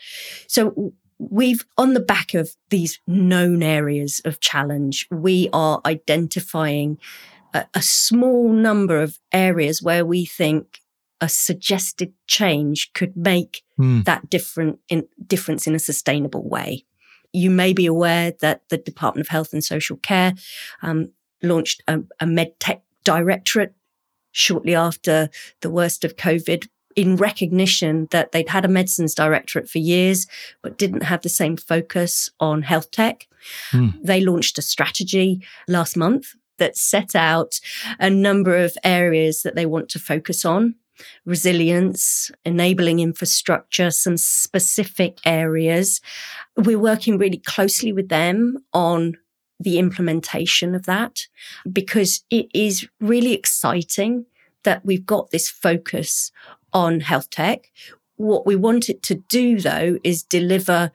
So 0.47 0.93
we've 1.19 1.65
on 1.77 1.93
the 1.93 1.99
back 1.99 2.33
of 2.33 2.55
these 2.69 2.99
known 3.07 3.63
areas 3.63 4.21
of 4.25 4.39
challenge, 4.39 5.07
we 5.11 5.49
are 5.53 5.81
identifying 5.85 6.99
a, 7.53 7.65
a 7.73 7.81
small 7.81 8.51
number 8.51 9.01
of 9.01 9.19
areas 9.31 9.81
where 9.81 10.05
we 10.05 10.25
think 10.25 10.79
a 11.19 11.27
suggested 11.29 12.13
change 12.27 12.91
could 12.93 13.15
make 13.17 13.63
Mm. 13.79 14.05
that 14.05 14.27
different 14.27 14.79
in, 14.89 15.07
difference 15.27 15.67
in 15.67 15.75
a 15.75 15.79
sustainable 15.79 16.47
way. 16.49 16.83
You 17.31 17.51
may 17.51 17.73
be 17.73 17.85
aware 17.85 18.33
that 18.41 18.63
the 18.69 18.77
Department 18.77 19.27
of 19.27 19.29
Health 19.29 19.53
and 19.53 19.63
Social 19.63 19.97
Care 19.97 20.33
um, 20.81 21.11
launched 21.43 21.83
a, 21.87 21.99
a 22.19 22.25
medtech 22.25 22.81
directorate 23.03 23.75
shortly 24.31 24.73
after 24.73 25.29
the 25.61 25.69
worst 25.69 26.03
of 26.03 26.15
COVID 26.15 26.67
in 26.97 27.15
recognition 27.15 28.07
that 28.09 28.31
they'd 28.31 28.49
had 28.49 28.65
a 28.65 28.67
medicines 28.67 29.13
directorate 29.13 29.69
for 29.69 29.77
years, 29.77 30.25
but 30.63 30.77
didn't 30.77 31.03
have 31.03 31.21
the 31.21 31.29
same 31.29 31.55
focus 31.55 32.29
on 32.39 32.63
health 32.63 32.91
tech. 32.91 33.27
Hmm. 33.71 33.89
They 34.03 34.19
launched 34.19 34.57
a 34.57 34.63
strategy 34.63 35.45
last 35.67 35.95
month 35.95 36.33
that 36.57 36.75
set 36.75 37.15
out 37.15 37.59
a 37.99 38.09
number 38.09 38.57
of 38.57 38.75
areas 38.83 39.43
that 39.43 39.55
they 39.55 39.67
want 39.67 39.89
to 39.89 39.99
focus 39.99 40.43
on 40.43 40.75
resilience, 41.25 42.31
enabling 42.43 42.99
infrastructure, 42.99 43.91
some 43.91 44.17
specific 44.17 45.19
areas. 45.23 46.01
We're 46.55 46.79
working 46.79 47.19
really 47.19 47.37
closely 47.37 47.93
with 47.93 48.09
them 48.09 48.57
on 48.73 49.13
the 49.59 49.77
implementation 49.77 50.73
of 50.73 50.87
that 50.87 51.27
because 51.71 52.23
it 52.31 52.47
is 52.51 52.87
really 52.99 53.33
exciting 53.33 54.25
that 54.63 54.85
we've 54.85 55.05
got 55.05 55.31
this 55.31 55.49
focus 55.49 56.31
on 56.77 56.99
health 56.99 57.31
tech. 57.31 57.71
What 58.17 58.45
we 58.45 58.55
want 58.55 58.87
it 58.87 59.01
to 59.03 59.15
do 59.15 59.59
though 59.59 59.97
is 60.03 60.21
deliver 60.21 60.91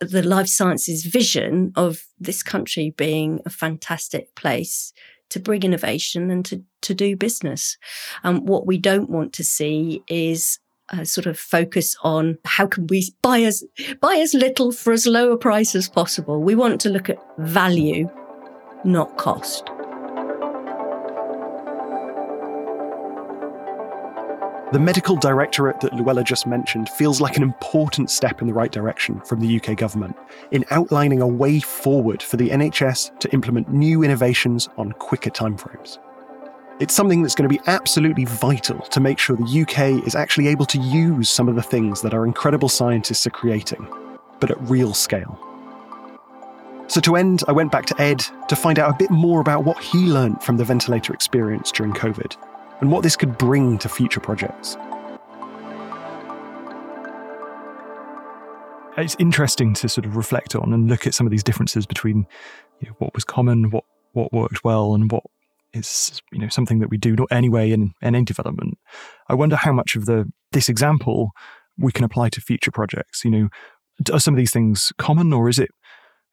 the 0.00 0.22
life 0.22 0.46
sciences 0.46 1.04
vision 1.04 1.72
of 1.74 2.06
this 2.20 2.42
country 2.42 2.94
being 2.96 3.40
a 3.44 3.50
fantastic 3.50 4.34
place 4.36 4.92
to 5.30 5.40
bring 5.40 5.64
innovation 5.64 6.30
and 6.30 6.44
to, 6.44 6.62
to 6.82 6.94
do 6.94 7.16
business. 7.16 7.76
Um, 8.22 8.46
what 8.46 8.66
we 8.66 8.78
don't 8.78 9.10
want 9.10 9.32
to 9.34 9.44
see 9.44 10.02
is 10.06 10.60
a 10.90 11.04
sort 11.04 11.26
of 11.26 11.38
focus 11.38 11.96
on 12.02 12.38
how 12.44 12.66
can 12.66 12.86
we 12.86 13.10
buy 13.22 13.40
as 13.40 13.64
buy 14.00 14.16
as 14.16 14.34
little 14.34 14.70
for 14.70 14.92
as 14.92 15.06
low 15.06 15.32
a 15.32 15.36
price 15.36 15.74
as 15.74 15.88
possible. 15.88 16.40
We 16.40 16.54
want 16.54 16.80
to 16.82 16.90
look 16.90 17.08
at 17.08 17.18
value, 17.38 18.08
not 18.84 19.16
cost. 19.16 19.73
The 24.74 24.80
medical 24.80 25.14
directorate 25.14 25.78
that 25.82 25.94
Luella 25.94 26.24
just 26.24 26.48
mentioned 26.48 26.88
feels 26.88 27.20
like 27.20 27.36
an 27.36 27.44
important 27.44 28.10
step 28.10 28.40
in 28.40 28.48
the 28.48 28.52
right 28.52 28.72
direction 28.72 29.20
from 29.20 29.38
the 29.38 29.56
UK 29.56 29.76
government 29.76 30.16
in 30.50 30.64
outlining 30.72 31.20
a 31.20 31.28
way 31.28 31.60
forward 31.60 32.20
for 32.20 32.38
the 32.38 32.48
NHS 32.48 33.16
to 33.20 33.32
implement 33.32 33.72
new 33.72 34.02
innovations 34.02 34.68
on 34.76 34.90
quicker 34.90 35.30
timeframes. 35.30 35.98
It's 36.80 36.92
something 36.92 37.22
that's 37.22 37.36
going 37.36 37.48
to 37.48 37.56
be 37.56 37.62
absolutely 37.68 38.24
vital 38.24 38.80
to 38.80 38.98
make 38.98 39.20
sure 39.20 39.36
the 39.36 39.62
UK 39.62 40.04
is 40.04 40.16
actually 40.16 40.48
able 40.48 40.66
to 40.66 40.80
use 40.80 41.28
some 41.28 41.48
of 41.48 41.54
the 41.54 41.62
things 41.62 42.02
that 42.02 42.12
our 42.12 42.26
incredible 42.26 42.68
scientists 42.68 43.28
are 43.28 43.30
creating, 43.30 43.86
but 44.40 44.50
at 44.50 44.60
real 44.62 44.92
scale. 44.92 45.38
So, 46.88 47.00
to 47.02 47.14
end, 47.14 47.44
I 47.46 47.52
went 47.52 47.70
back 47.70 47.86
to 47.86 48.02
Ed 48.02 48.24
to 48.48 48.56
find 48.56 48.80
out 48.80 48.90
a 48.90 48.98
bit 48.98 49.12
more 49.12 49.40
about 49.40 49.62
what 49.62 49.78
he 49.78 49.98
learned 50.06 50.42
from 50.42 50.56
the 50.56 50.64
ventilator 50.64 51.14
experience 51.14 51.70
during 51.70 51.92
COVID 51.92 52.36
and 52.80 52.90
what 52.90 53.02
this 53.02 53.16
could 53.16 53.38
bring 53.38 53.78
to 53.78 53.88
future 53.88 54.20
projects. 54.20 54.76
It's 58.96 59.16
interesting 59.18 59.74
to 59.74 59.88
sort 59.88 60.06
of 60.06 60.16
reflect 60.16 60.54
on 60.54 60.72
and 60.72 60.88
look 60.88 61.06
at 61.06 61.14
some 61.14 61.26
of 61.26 61.30
these 61.30 61.42
differences 61.42 61.84
between 61.84 62.26
you 62.80 62.88
know, 62.88 62.94
what 62.98 63.14
was 63.14 63.24
common, 63.24 63.70
what 63.70 63.84
what 64.12 64.32
worked 64.32 64.62
well, 64.62 64.94
and 64.94 65.10
what 65.10 65.24
is 65.72 66.22
you 66.32 66.38
know 66.38 66.48
something 66.48 66.78
that 66.78 66.90
we 66.90 66.96
do 66.96 67.16
not 67.16 67.28
anyway 67.32 67.72
in, 67.72 67.92
in 68.00 68.14
any 68.14 68.24
development. 68.24 68.78
I 69.28 69.34
wonder 69.34 69.56
how 69.56 69.72
much 69.72 69.96
of 69.96 70.06
the 70.06 70.30
this 70.52 70.68
example 70.68 71.32
we 71.76 71.90
can 71.90 72.04
apply 72.04 72.28
to 72.30 72.40
future 72.40 72.70
projects. 72.70 73.24
You 73.24 73.30
know, 73.30 73.48
are 74.12 74.20
some 74.20 74.34
of 74.34 74.38
these 74.38 74.52
things 74.52 74.92
common, 74.98 75.32
or 75.32 75.48
is 75.48 75.58
it 75.58 75.70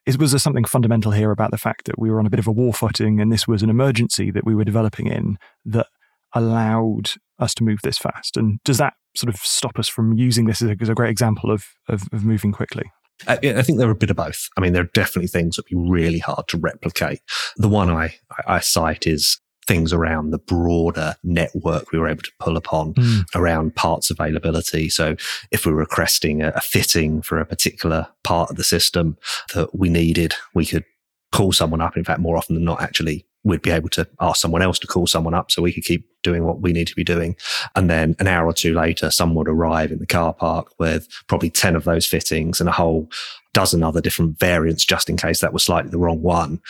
is 0.05 0.17
was 0.17 0.31
there 0.31 0.39
something 0.39 0.65
fundamental 0.65 1.11
here 1.11 1.31
about 1.31 1.51
the 1.51 1.57
fact 1.57 1.85
that 1.85 1.99
we 1.99 2.09
were 2.09 2.19
on 2.19 2.25
a 2.25 2.29
bit 2.29 2.39
of 2.39 2.47
a 2.47 2.51
war 2.51 2.73
footing 2.73 3.19
and 3.19 3.31
this 3.31 3.47
was 3.47 3.61
an 3.61 3.69
emergency 3.69 4.31
that 4.31 4.45
we 4.45 4.55
were 4.55 4.63
developing 4.63 5.07
in 5.07 5.37
that 5.65 5.87
allowed 6.33 7.11
us 7.39 7.53
to 7.55 7.63
move 7.63 7.79
this 7.83 7.97
fast? 7.97 8.37
And 8.37 8.59
does 8.63 8.77
that 8.77 8.93
sort 9.15 9.33
of 9.33 9.39
stop 9.41 9.77
us 9.77 9.87
from 9.87 10.13
using 10.13 10.45
this 10.45 10.61
as 10.61 10.69
a, 10.69 10.75
as 10.81 10.89
a 10.89 10.93
great 10.93 11.09
example 11.09 11.51
of, 11.51 11.65
of, 11.89 12.03
of 12.13 12.23
moving 12.23 12.51
quickly? 12.51 12.83
I, 13.27 13.33
I 13.43 13.61
think 13.61 13.77
there 13.77 13.87
are 13.87 13.91
a 13.91 13.95
bit 13.95 14.09
of 14.09 14.15
both. 14.17 14.47
I 14.57 14.61
mean, 14.61 14.73
there 14.73 14.83
are 14.83 14.89
definitely 14.93 15.27
things 15.27 15.55
that 15.55 15.65
would 15.69 15.83
be 15.83 15.91
really 15.91 16.19
hard 16.19 16.47
to 16.49 16.57
replicate. 16.57 17.19
The 17.57 17.69
one 17.69 17.89
I, 17.89 18.15
I 18.47 18.59
cite 18.59 19.05
is 19.05 19.39
things 19.67 19.93
around 19.93 20.31
the 20.31 20.39
broader 20.39 21.15
network 21.23 21.91
we 21.91 21.99
were 21.99 22.07
able 22.07 22.23
to 22.23 22.31
pull 22.39 22.57
upon 22.57 22.95
Mm. 22.95 23.23
around 23.35 23.75
parts 23.75 24.09
availability. 24.09 24.89
So 24.89 25.15
if 25.51 25.65
we 25.65 25.71
were 25.71 25.79
requesting 25.79 26.41
a, 26.41 26.49
a 26.55 26.61
fitting 26.61 27.21
for 27.21 27.39
a 27.39 27.45
particular 27.45 28.07
part 28.23 28.49
of 28.49 28.55
the 28.57 28.63
system 28.63 29.17
that 29.53 29.77
we 29.77 29.87
needed, 29.87 30.33
we 30.55 30.65
could 30.65 30.83
call 31.31 31.53
someone 31.53 31.79
up. 31.79 31.95
In 31.95 32.03
fact, 32.03 32.19
more 32.19 32.37
often 32.37 32.55
than 32.55 32.65
not, 32.65 32.81
actually, 32.81 33.25
we'd 33.43 33.61
be 33.61 33.71
able 33.71 33.89
to 33.89 34.07
ask 34.19 34.39
someone 34.41 34.61
else 34.61 34.77
to 34.79 34.87
call 34.87 35.07
someone 35.07 35.33
up 35.33 35.51
so 35.51 35.61
we 35.61 35.73
could 35.73 35.83
keep 35.83 36.07
doing 36.21 36.43
what 36.43 36.61
we 36.61 36.73
need 36.73 36.87
to 36.87 36.95
be 36.95 37.03
doing. 37.03 37.35
And 37.75 37.89
then 37.89 38.15
an 38.19 38.27
hour 38.27 38.45
or 38.45 38.53
two 38.53 38.73
later, 38.73 39.09
someone 39.09 39.37
would 39.37 39.47
arrive 39.47 39.91
in 39.91 39.99
the 39.99 40.05
car 40.05 40.33
park 40.33 40.67
with 40.79 41.07
probably 41.27 41.49
10 41.49 41.75
of 41.75 41.83
those 41.83 42.05
fittings 42.05 42.59
and 42.59 42.69
a 42.69 42.73
whole 42.73 43.09
dozen 43.53 43.83
other 43.83 44.01
different 44.01 44.39
variants 44.39 44.85
just 44.85 45.09
in 45.09 45.17
case 45.17 45.41
that 45.41 45.53
was 45.53 45.63
slightly 45.63 45.89
the 45.89 45.97
wrong 45.97 46.21
one. 46.21 46.61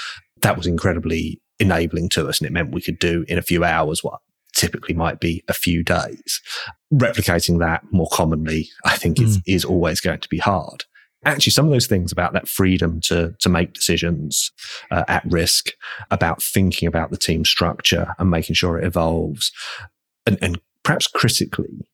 That 0.42 0.58
was 0.58 0.66
incredibly 0.66 1.42
enabling 1.60 2.10
to 2.10 2.28
us. 2.28 2.40
And 2.40 2.48
it 2.48 2.54
meant 2.54 2.74
we 2.74 2.82
could 2.82 3.00
do 3.00 3.26
in 3.28 3.38
a 3.38 3.44
few 3.44 3.64
hours 3.64 4.04
what 4.04 4.20
typically 4.54 4.96
might 4.96 5.20
be 5.20 5.44
a 5.48 5.54
few 5.54 5.84
days. 5.84 6.42
Replicating 6.94 7.60
that 7.60 7.84
more 7.92 8.10
commonly, 8.12 8.70
I 8.86 8.96
think 8.96 9.22
is, 9.22 9.36
hmm. 9.36 9.42
is 9.46 9.66
always 9.66 10.02
going 10.02 10.20
to 10.20 10.30
be 10.30 10.40
hard. 10.40 10.86
Actually, 11.24 11.52
some 11.52 11.66
of 11.66 11.72
those 11.72 11.88
things 11.88 12.12
about 12.12 12.34
that 12.34 12.48
freedom 12.48 13.00
to, 13.02 13.36
to 13.40 13.50
make 13.50 13.74
decisions 13.74 14.52
uh, 14.90 15.04
at 15.08 15.24
risk, 15.26 15.72
about 16.10 16.42
thinking 16.42 16.88
about 16.88 17.12
the 17.12 17.18
team 17.18 17.46
structure 17.46 18.16
and 18.18 18.32
making 18.32 18.56
sure 18.56 18.80
it 18.80 18.86
evolves, 18.86 19.52
and, 20.26 20.38
and 20.42 20.60
perhaps 20.84 21.08
critically, 21.08 21.86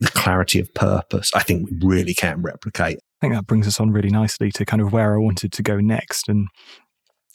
the 0.00 0.10
clarity 0.10 0.58
of 0.58 0.74
purpose, 0.74 1.30
I 1.34 1.44
think 1.44 1.70
we 1.70 1.78
really 1.86 2.14
can 2.14 2.42
replicate. 2.42 2.98
I 2.98 3.20
think 3.20 3.34
that 3.34 3.46
brings 3.46 3.68
us 3.68 3.78
on 3.78 3.92
really 3.92 4.10
nicely 4.10 4.50
to 4.52 4.64
kind 4.64 4.82
of 4.82 4.92
where 4.92 5.14
I 5.14 5.18
wanted 5.18 5.52
to 5.52 5.62
go 5.62 5.78
next 5.78 6.28
and 6.28 6.48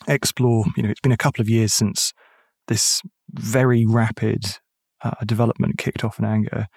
explore. 0.06 0.66
You 0.76 0.84
know, 0.84 0.90
it's 0.90 1.00
been 1.00 1.14
a 1.14 1.18
couple 1.18 1.42
of 1.42 1.50
years 1.50 1.74
since 1.74 2.14
this 2.68 3.02
very 3.32 3.86
rapid 3.86 4.58
uh, 5.02 5.12
development 5.26 5.78
kicked 5.78 6.04
off 6.04 6.20
in 6.20 6.26
anger. 6.26 6.68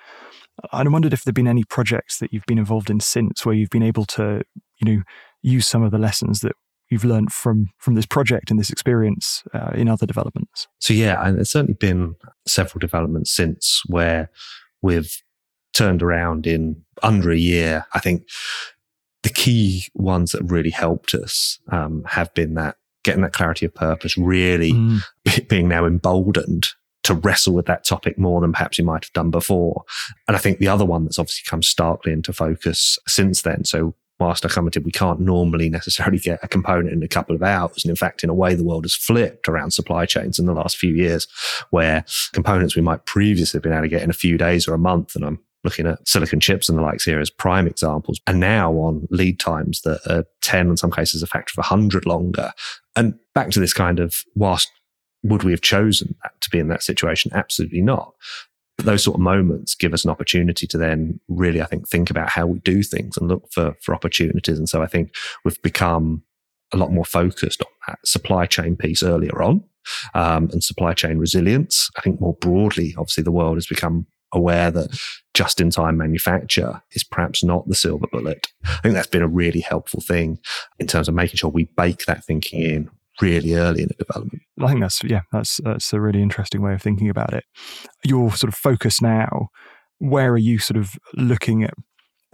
I 0.73 0.83
wondered 0.89 1.13
if 1.13 1.25
there'd 1.25 1.35
been 1.35 1.49
any 1.49 1.65
projects 1.65 2.19
that 2.19 2.33
you've 2.33 2.47
been 2.47 2.59
involved 2.59 2.91
in 2.91 3.01
since 3.01 3.45
where 3.45 3.55
you've 3.55 3.71
been 3.71 3.83
able 3.83 4.05
to, 4.07 4.43
you 4.81 4.97
know, 4.97 5.03
use 5.43 5.67
some 5.67 5.83
of 5.83 5.91
the 5.91 5.99
lessons 5.99 6.41
that 6.41 6.53
you've 6.91 7.05
learned 7.05 7.33
from 7.33 7.71
from 7.79 7.95
this 7.95 8.07
project 8.07 8.51
and 8.51 8.59
this 8.59 8.71
experience 8.71 9.43
uh, 9.55 9.71
in 9.75 9.89
other 9.89 10.07
developments. 10.07 10.69
So 10.79 10.93
yeah, 10.93 11.25
and 11.25 11.37
there's 11.37 11.51
certainly 11.51 11.75
been 11.75 12.17
several 12.47 12.81
developments 12.81 13.35
since 13.35 13.83
where 13.87 14.31
we've 14.83 15.23
turned 15.73 16.03
around 16.03 16.47
in 16.47 16.83
under 17.03 17.31
a 17.31 17.37
year. 17.39 17.87
I 17.95 18.01
think 18.01 18.29
the 19.23 19.31
key 19.31 19.85
ones 19.95 20.33
that 20.33 20.43
really 20.43 20.71
helped 20.71 21.15
us 21.15 21.59
um, 21.71 22.03
have 22.07 22.33
been 22.35 22.55
that 22.55 22.77
getting 23.05 23.23
that 23.23 23.33
clarity 23.33 23.67
of 23.67 23.75
purpose, 23.75 24.19
really 24.19 24.73
Mm. 24.73 25.01
being 25.49 25.69
now 25.69 25.87
emboldened 25.87 26.69
to 27.05 27.15
wrestle 27.15 27.55
with 27.55 27.67
that 27.67 27.85
topic 27.85 28.19
more 28.19 28.41
than 28.41 28.53
perhaps 28.53 28.79
you 28.79 28.85
might 28.85 29.05
have 29.05 29.13
done 29.13 29.31
before. 29.31 29.85
And 30.29 30.37
I 30.37 30.41
think 30.41 30.59
the 30.59 30.69
other 30.69 30.85
one 30.85 31.05
that's 31.05 31.19
obviously 31.19 31.49
come 31.49 31.63
starkly 31.63 32.13
into 32.13 32.33
focus 32.33 32.99
since 33.07 33.43
then. 33.43 33.65
So 33.65 33.95
whilst 34.19 34.45
I 34.45 34.49
commented 34.49 34.85
we 34.85 34.93
can't 34.93 35.19
normally 35.19 35.71
necessarily 35.71 36.19
get 36.19 36.41
a 36.43 36.49
component 36.49 36.93
in 36.93 37.03
a 37.03 37.09
couple 37.09 37.35
of 37.35 37.43
hours. 37.43 37.85
And 37.85 37.91
in 37.91 37.97
fact, 37.97 38.23
in 38.23 38.31
a 38.31 38.35
way, 38.35 38.55
the 38.55 38.65
world 38.65 38.85
has 38.85 38.95
flipped 38.95 39.49
around 39.49 39.73
supply 39.73 40.05
chains 40.05 40.39
in 40.39 40.47
the 40.47 40.53
last 40.53 40.77
few 40.77 40.95
years, 40.95 41.27
where 41.71 42.05
components 42.33 42.77
we 42.77 42.83
might 42.83 43.07
previously 43.07 43.59
have 43.59 43.63
been 43.63 43.73
able 43.73 43.83
to 43.83 43.89
get 43.89 44.03
in 44.03 44.11
a 44.11 44.15
few 44.15 44.37
days 44.37 44.69
or 44.69 44.75
a 44.75 44.79
month. 44.79 45.17
And 45.17 45.25
I'm 45.25 45.41
looking 45.65 45.87
at 45.87 46.07
silicon 46.07 46.41
chips 46.41 46.69
and 46.69 46.79
the 46.79 46.83
likes 46.83 47.05
here 47.05 47.21
as 47.21 47.31
prime 47.31 47.67
examples, 47.67 48.21
are 48.27 48.35
now 48.35 48.73
on 48.75 49.07
lead 49.11 49.39
times 49.39 49.83
that 49.83 50.01
are 50.09 50.25
10, 50.43 50.71
in 50.71 50.77
some 50.77 50.91
cases, 50.91 51.23
a 51.23 51.27
factor 51.27 51.53
of 51.53 51.59
100 51.59 52.07
longer. 52.07 52.53
And 52.97 53.15
back 53.35 53.51
to 53.51 53.61
this 53.61 53.73
kind 53.73 54.01
of, 54.01 54.23
whilst 54.35 54.71
would 55.23 55.43
we 55.43 55.53
have 55.53 55.61
chosen 55.61 56.15
that, 56.23 56.33
to 56.41 56.51
be 56.51 56.59
in 56.59 56.69
that 56.69 56.83
situation? 56.83 57.31
Absolutely 57.35 57.83
not. 57.83 58.15
But 58.77 58.87
those 58.87 59.05
sort 59.05 59.17
of 59.17 59.21
moments 59.21 59.75
give 59.75 59.93
us 59.93 60.05
an 60.05 60.11
opportunity 60.11 60.67
to 60.67 60.79
then 60.79 61.21
really, 61.29 61.61
I 61.61 61.67
think, 61.67 61.89
think 61.89 62.11
about 62.11 62.31
how 62.31 62.47
we 62.47 62.61
do 62.61 62.83
things 62.83 63.17
and 63.17 63.29
look 63.29 63.51
for, 63.53 63.77
for 63.83 63.95
opportunities. 63.95 64.59
And 64.59 64.69
so 64.69 64.83
I 64.83 64.87
think 64.87 65.15
we've 65.45 65.61
become 65.63 66.23
a 66.73 66.77
lot 66.77 66.93
more 66.93 67.05
focused 67.05 67.63
on 67.63 67.73
that 67.89 67.99
supply 68.07 68.47
chain 68.47 68.77
piece 68.77 69.03
earlier 69.03 69.43
on 69.43 69.65
um, 70.15 70.49
and 70.53 70.65
supply 70.65 70.95
chain 70.95 71.19
resilience. 71.19 71.91
I 71.97 72.01
think 72.01 72.21
more 72.21 72.35
broadly, 72.35 72.95
obviously, 72.97 73.25
the 73.25 73.33
world 73.33 73.57
has 73.57 73.67
become 73.67 74.07
aware 74.33 74.71
that 74.71 74.99
just 75.35 75.61
in 75.61 75.71
time 75.71 75.97
manufacture 75.97 76.81
is 76.93 77.05
perhaps 77.05 77.43
not 77.43 77.67
the 77.69 77.75
silver 77.75 78.07
bullet. 78.13 78.49
I 78.65 78.79
think 78.83 78.95
that's 78.95 79.09
been 79.09 79.23
a 79.23 79.29
really 79.29 79.61
helpful 79.61 80.01
thing 80.01 80.39
in 80.79 80.87
terms 80.87 81.09
of 81.09 81.15
making 81.15 81.37
sure 81.37 81.51
we 81.51 81.65
bake 81.77 82.07
that 82.07 82.25
thinking 82.25 82.63
in 82.63 82.91
really 83.21 83.55
early 83.55 83.83
in 83.83 83.89
the 83.89 84.05
development. 84.05 84.43
I 84.61 84.69
think 84.69 84.81
that's 84.81 85.03
yeah, 85.05 85.23
that's 85.33 85.61
that's 85.65 85.93
a 85.93 86.01
really 86.01 86.23
interesting 86.23 86.63
way 86.63 86.75
of 86.75 86.83
thinking 86.83 87.09
about 87.09 87.33
it. 87.33 87.45
Your 88.05 88.33
sort 88.33 88.53
of 88.53 88.55
focus 88.55 89.01
now, 89.01 89.49
where 89.99 90.33
are 90.33 90.39
you 90.39 90.59
sort 90.59 90.79
of 90.79 90.95
looking 91.15 91.63
at 91.63 91.75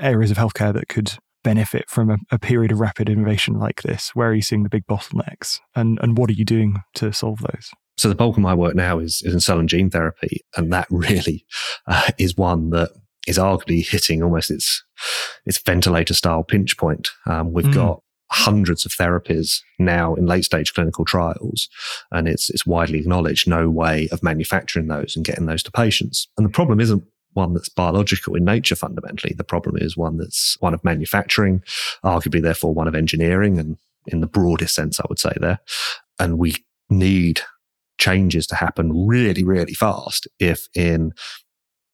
areas 0.00 0.30
of 0.30 0.36
healthcare 0.36 0.72
that 0.74 0.88
could 0.88 1.12
benefit 1.44 1.88
from 1.88 2.10
a, 2.10 2.16
a 2.30 2.38
period 2.38 2.72
of 2.72 2.80
rapid 2.80 3.08
innovation 3.08 3.54
like 3.54 3.82
this? 3.82 4.10
Where 4.14 4.30
are 4.30 4.34
you 4.34 4.42
seeing 4.42 4.62
the 4.62 4.68
big 4.68 4.86
bottlenecks, 4.86 5.58
and 5.74 5.98
and 6.02 6.18
what 6.18 6.30
are 6.30 6.34
you 6.34 6.44
doing 6.44 6.78
to 6.94 7.12
solve 7.12 7.38
those? 7.40 7.70
So 7.98 8.08
the 8.08 8.14
bulk 8.14 8.36
of 8.36 8.42
my 8.42 8.54
work 8.54 8.74
now 8.74 8.98
is, 8.98 9.22
is 9.24 9.32
in 9.32 9.40
cell 9.40 9.58
and 9.58 9.68
gene 9.68 9.90
therapy, 9.90 10.40
and 10.56 10.72
that 10.72 10.86
really 10.90 11.46
uh, 11.86 12.10
is 12.18 12.36
one 12.36 12.70
that 12.70 12.90
is 13.26 13.38
arguably 13.38 13.86
hitting 13.86 14.22
almost 14.22 14.50
its 14.50 14.84
its 15.44 15.58
ventilator 15.58 16.14
style 16.14 16.42
pinch 16.42 16.76
point. 16.76 17.08
Um, 17.26 17.52
we've 17.52 17.66
mm. 17.66 17.74
got 17.74 18.02
hundreds 18.36 18.84
of 18.84 18.92
therapies 18.92 19.62
now 19.78 20.14
in 20.14 20.26
late 20.26 20.44
stage 20.44 20.74
clinical 20.74 21.04
trials, 21.04 21.68
and 22.12 22.28
it's 22.28 22.50
it's 22.50 22.66
widely 22.66 22.98
acknowledged 22.98 23.48
no 23.48 23.70
way 23.70 24.08
of 24.12 24.22
manufacturing 24.22 24.88
those 24.88 25.16
and 25.16 25.24
getting 25.24 25.46
those 25.46 25.62
to 25.62 25.72
patients. 25.72 26.28
And 26.36 26.44
the 26.44 26.50
problem 26.50 26.78
isn't 26.80 27.02
one 27.32 27.54
that's 27.54 27.68
biological 27.68 28.34
in 28.34 28.44
nature 28.44 28.76
fundamentally. 28.76 29.34
The 29.36 29.44
problem 29.44 29.76
is 29.78 29.96
one 29.96 30.18
that's 30.18 30.56
one 30.60 30.74
of 30.74 30.84
manufacturing, 30.84 31.62
arguably 32.04 32.42
therefore 32.42 32.74
one 32.74 32.88
of 32.88 32.94
engineering, 32.94 33.58
and 33.58 33.78
in 34.06 34.20
the 34.20 34.26
broadest 34.26 34.74
sense, 34.74 35.00
I 35.00 35.06
would 35.08 35.18
say 35.18 35.32
there. 35.40 35.60
And 36.18 36.38
we 36.38 36.56
need 36.90 37.40
changes 37.98 38.46
to 38.48 38.54
happen 38.54 39.06
really, 39.06 39.44
really 39.44 39.74
fast 39.74 40.28
if 40.38 40.68
in 40.74 41.12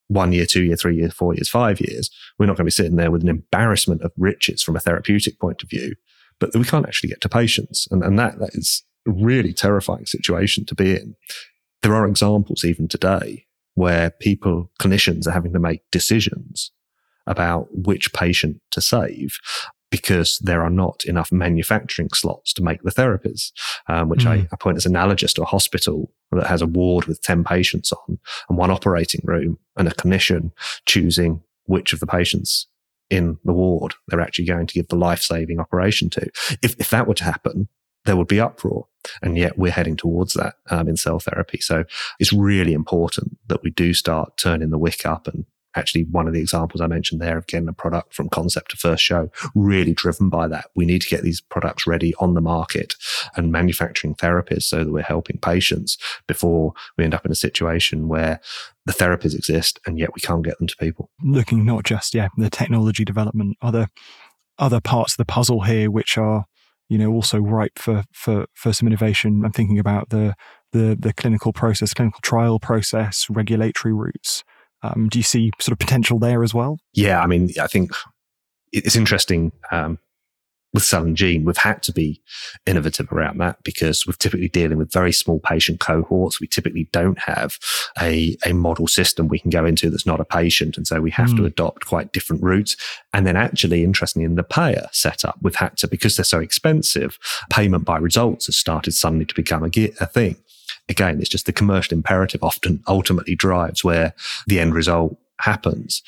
one 0.09 0.33
year, 0.33 0.45
two 0.45 0.65
year, 0.65 0.77
three 0.77 0.97
years, 0.97 1.15
four 1.15 1.35
years, 1.35 1.49
five 1.49 1.81
years, 1.81 2.11
we're 2.39 2.47
not 2.47 2.57
going 2.57 2.65
to 2.65 2.65
be 2.65 2.71
sitting 2.71 2.97
there 2.97 3.11
with 3.11 3.23
an 3.23 3.29
embarrassment 3.29 4.03
of 4.03 4.13
riches 4.19 4.63
from 4.63 4.77
a 4.77 4.81
therapeutic 4.81 5.39
point 5.39 5.63
of 5.63 5.71
view 5.71 5.95
but 6.39 6.55
we 6.55 6.65
can't 6.65 6.87
actually 6.87 7.11
get 7.11 7.21
to 7.23 7.29
patients. 7.29 7.89
And, 7.91 8.03
and 8.03 8.19
that, 8.19 8.39
that 8.39 8.55
is 8.55 8.85
a 9.07 9.13
really 9.13 9.53
terrifying 9.53 10.07
situation 10.07 10.65
to 10.67 10.75
be 10.75 10.93
in. 10.93 11.17
There 11.83 11.95
are 11.95 12.07
examples 12.07 12.65
even 12.65 12.89
today 12.89 13.47
where 13.75 14.11
people, 14.11 14.71
clinicians 14.81 15.27
are 15.27 15.33
having 15.33 15.53
to 15.53 15.59
make 15.59 15.83
decisions 15.91 16.71
about 17.27 17.69
which 17.73 18.13
patient 18.13 18.61
to 18.73 18.81
save 18.81 19.39
because 19.91 20.39
there 20.39 20.63
are 20.63 20.71
not 20.71 21.05
enough 21.05 21.31
manufacturing 21.31 22.09
slots 22.15 22.55
to 22.55 22.63
make 22.63 22.83
the 22.83 22.91
therapies, 22.91 23.53
um, 23.89 24.09
which 24.09 24.25
mm. 24.25 24.31
I, 24.31 24.49
I, 24.51 24.57
point 24.57 24.79
as 24.79 24.87
analogous 24.87 25.35
to 25.35 25.43
a 25.43 25.47
hospital 25.47 26.11
that 26.33 26.47
has 26.47 26.63
a 26.63 26.67
ward 26.67 27.05
with 27.05 27.21
10 27.23 27.45
patients 27.45 27.93
on 27.93 28.19
and 28.49 28.57
one 28.57 28.71
operating 28.71 29.21
room 29.25 29.59
and 29.77 29.87
a 29.87 29.93
clinician 29.93 30.51
choosing 30.87 31.43
which 31.67 31.93
of 31.93 32.01
the 32.01 32.07
patients 32.07 32.67
in 33.13 33.37
the 33.45 33.53
ward 33.53 33.95
they're 34.09 34.23
actually 34.23 34.47
going 34.47 34.67
to 34.67 34.75
give 34.75 34.89
the 34.89 34.97
life 34.97 35.21
saving 35.21 35.61
operation 35.61 36.09
to. 36.09 36.23
If, 36.63 36.75
if 36.81 36.89
that 36.91 37.07
were 37.07 37.15
to 37.15 37.25
happen, 37.25 37.69
there 38.07 38.17
would 38.17 38.27
be 38.27 38.41
uproar. 38.41 38.87
And 39.21 39.37
yet 39.37 39.59
we're 39.59 39.71
heading 39.71 39.97
towards 39.97 40.33
that 40.33 40.55
um, 40.71 40.89
in 40.89 40.97
cell 40.97 41.19
therapy. 41.19 41.59
So 41.61 41.85
it's 42.19 42.33
really 42.33 42.73
important 42.73 43.37
that 43.49 43.63
we 43.63 43.71
do 43.71 43.93
start 43.93 44.39
turning 44.39 44.71
the 44.71 44.79
wick 44.79 45.05
up 45.05 45.29
and 45.29 45.45
actually 45.75 46.05
one 46.05 46.27
of 46.27 46.33
the 46.33 46.41
examples 46.41 46.81
I 46.81 46.87
mentioned 46.87 47.21
there 47.21 47.37
of 47.37 47.47
getting 47.47 47.69
a 47.69 47.73
product 47.73 48.15
from 48.15 48.29
concept 48.29 48.71
to 48.71 48.77
first 48.77 49.03
show, 49.03 49.31
really 49.55 49.93
driven 49.93 50.29
by 50.29 50.49
that. 50.49 50.67
We 50.75 50.87
need 50.87 51.03
to 51.03 51.09
get 51.09 51.23
these 51.23 51.41
products 51.41 51.87
ready 51.87 52.15
on 52.19 52.35
the 52.35 52.41
market 52.41 52.95
and 53.37 53.53
manufacturing 53.53 54.15
therapies 54.15 54.63
so 54.63 54.85
that 54.85 54.93
we're 54.93 55.03
helping 55.03 55.39
patients 55.39 55.99
before 56.27 56.73
we 56.97 57.05
end 57.05 57.15
up 57.15 57.25
in 57.25 57.33
a 57.33 57.37
situation 57.37 58.09
where 58.09 58.41
the 58.87 58.93
therapies 58.93 59.35
exist 59.35 59.79
and 59.87 59.99
yet 59.99 60.15
we 60.15 60.21
can't 60.21 60.45
get 60.45 60.59
them 60.59 60.67
to 60.67 60.77
people. 60.77 61.11
Looking 61.23 61.65
not 61.65 61.85
just, 61.85 62.15
yeah, 62.15 62.29
the 62.37 62.51
technology 62.51 63.05
development, 63.05 63.57
other 63.63 63.89
other 64.59 64.81
parts 64.81 65.15
of 65.15 65.17
the 65.17 65.25
puzzle 65.25 65.63
here 65.63 65.91
which 65.91 66.19
are, 66.19 66.45
you 66.89 66.99
know, 66.99 67.11
also 67.11 67.39
ripe 67.39 67.79
for 67.79 68.05
for 68.13 68.47
for 68.55 68.73
some 68.73 68.87
innovation. 68.87 69.45
I'm 69.45 69.53
thinking 69.53 69.79
about 69.79 70.11
the 70.11 70.35
the 70.73 70.97
the 70.99 71.13
clinical 71.13 71.53
process, 71.53 71.95
clinical 71.95 72.21
trial 72.23 72.59
process, 72.59 73.27
regulatory 73.31 73.95
routes. 73.95 74.45
Um, 74.83 75.09
do 75.09 75.19
you 75.19 75.23
see 75.23 75.53
sort 75.61 75.73
of 75.73 75.79
potential 75.79 76.19
there 76.19 76.43
as 76.43 76.53
well? 76.53 76.79
Yeah, 76.93 77.21
I 77.21 77.27
mean, 77.27 77.51
I 77.61 77.69
think 77.69 77.93
it's 78.73 78.97
interesting. 78.97 79.53
Um, 79.71 79.99
with 80.73 80.85
cell 80.85 81.03
and 81.03 81.17
gene, 81.17 81.45
we've 81.45 81.57
had 81.57 81.83
to 81.85 81.93
be 81.93 82.23
innovative 82.67 83.13
around 83.13 83.39
that 83.39 83.63
because 83.63 84.07
we're 84.07 84.15
typically 84.15 84.49
dealing 84.49 84.79
with 84.79 84.93
very 84.93 85.13
small 85.13 85.39
patient 85.41 85.81
cohorts. 85.81 86.41
We 86.41 86.47
typically 86.47 86.89
don't 86.93 87.19
have 87.21 87.59
a, 88.01 88.37
a 88.47 88.53
model 88.53 88.87
system 88.87 89.29
we 89.29 89.39
can 89.39 89.51
go 89.51 89.65
into 89.65 89.91
that's 89.91 90.07
not 90.07 90.21
a 90.21 90.25
patient. 90.25 90.77
And 90.77 90.87
so 90.87 91.01
we 91.01 91.11
have 91.11 91.31
mm. 91.31 91.37
to 91.37 91.43
hmm. 91.43 91.47
adopt 91.47 91.87
quite 91.87 92.13
different 92.13 92.43
routes. 92.43 92.77
And 93.13 93.27
then 93.27 93.37
actually, 93.37 93.85
interestingly, 93.85 94.25
in 94.25 94.37
the 94.37 94.43
payer 94.43 94.89
setup, 94.93 95.39
we've 95.43 95.55
had 95.55 95.77
to, 95.79 95.89
because 95.89 96.17
they're 96.17 96.25
so 96.25 96.41
expensive, 96.41 97.19
payment 97.51 97.85
by 97.85 97.99
results 97.99 98.47
has 98.47 98.57
started 98.57 98.93
suddenly 98.93 99.27
to 99.27 99.35
become 99.35 99.65
a, 99.65 99.69
a 100.01 100.07
thing 100.07 100.37
again, 100.89 101.21
it's 101.21 101.29
just 101.29 101.47
the 101.47 101.53
commercial 101.53 101.97
imperative 101.97 102.43
often 102.43 102.83
ultimately 102.87 103.35
drives 103.35 103.85
where 103.85 104.15
the 104.47 104.61
end 104.61 104.75
result 104.75 105.17
happens. 105.41 106.03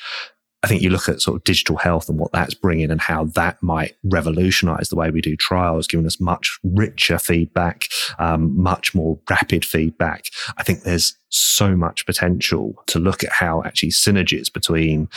I 0.65 0.67
think 0.67 0.81
you 0.81 0.89
look 0.89 1.07
at 1.07 1.21
sort 1.21 1.37
of 1.37 1.43
digital 1.43 1.77
health 1.77 2.09
and 2.09 2.17
what 2.17 2.31
that's 2.31 2.55
bringing 2.55 2.89
and 2.89 2.99
how 2.99 3.25
that 3.35 3.61
might 3.61 3.95
revolutionize 4.03 4.89
the 4.89 4.95
way 4.95 5.11
we 5.11 5.21
do 5.21 5.35
trials, 5.35 5.85
giving 5.85 6.07
us 6.07 6.19
much 6.19 6.57
richer 6.63 7.19
feedback, 7.19 7.87
um, 8.17 8.59
much 8.59 8.95
more 8.95 9.19
rapid 9.29 9.63
feedback. 9.63 10.25
I 10.57 10.63
think 10.63 10.81
there's 10.81 11.15
so 11.29 11.75
much 11.75 12.07
potential 12.07 12.83
to 12.87 12.97
look 12.97 13.23
at 13.23 13.31
how 13.31 13.61
actually 13.63 13.91
synergies 13.91 14.51
between 14.51 15.07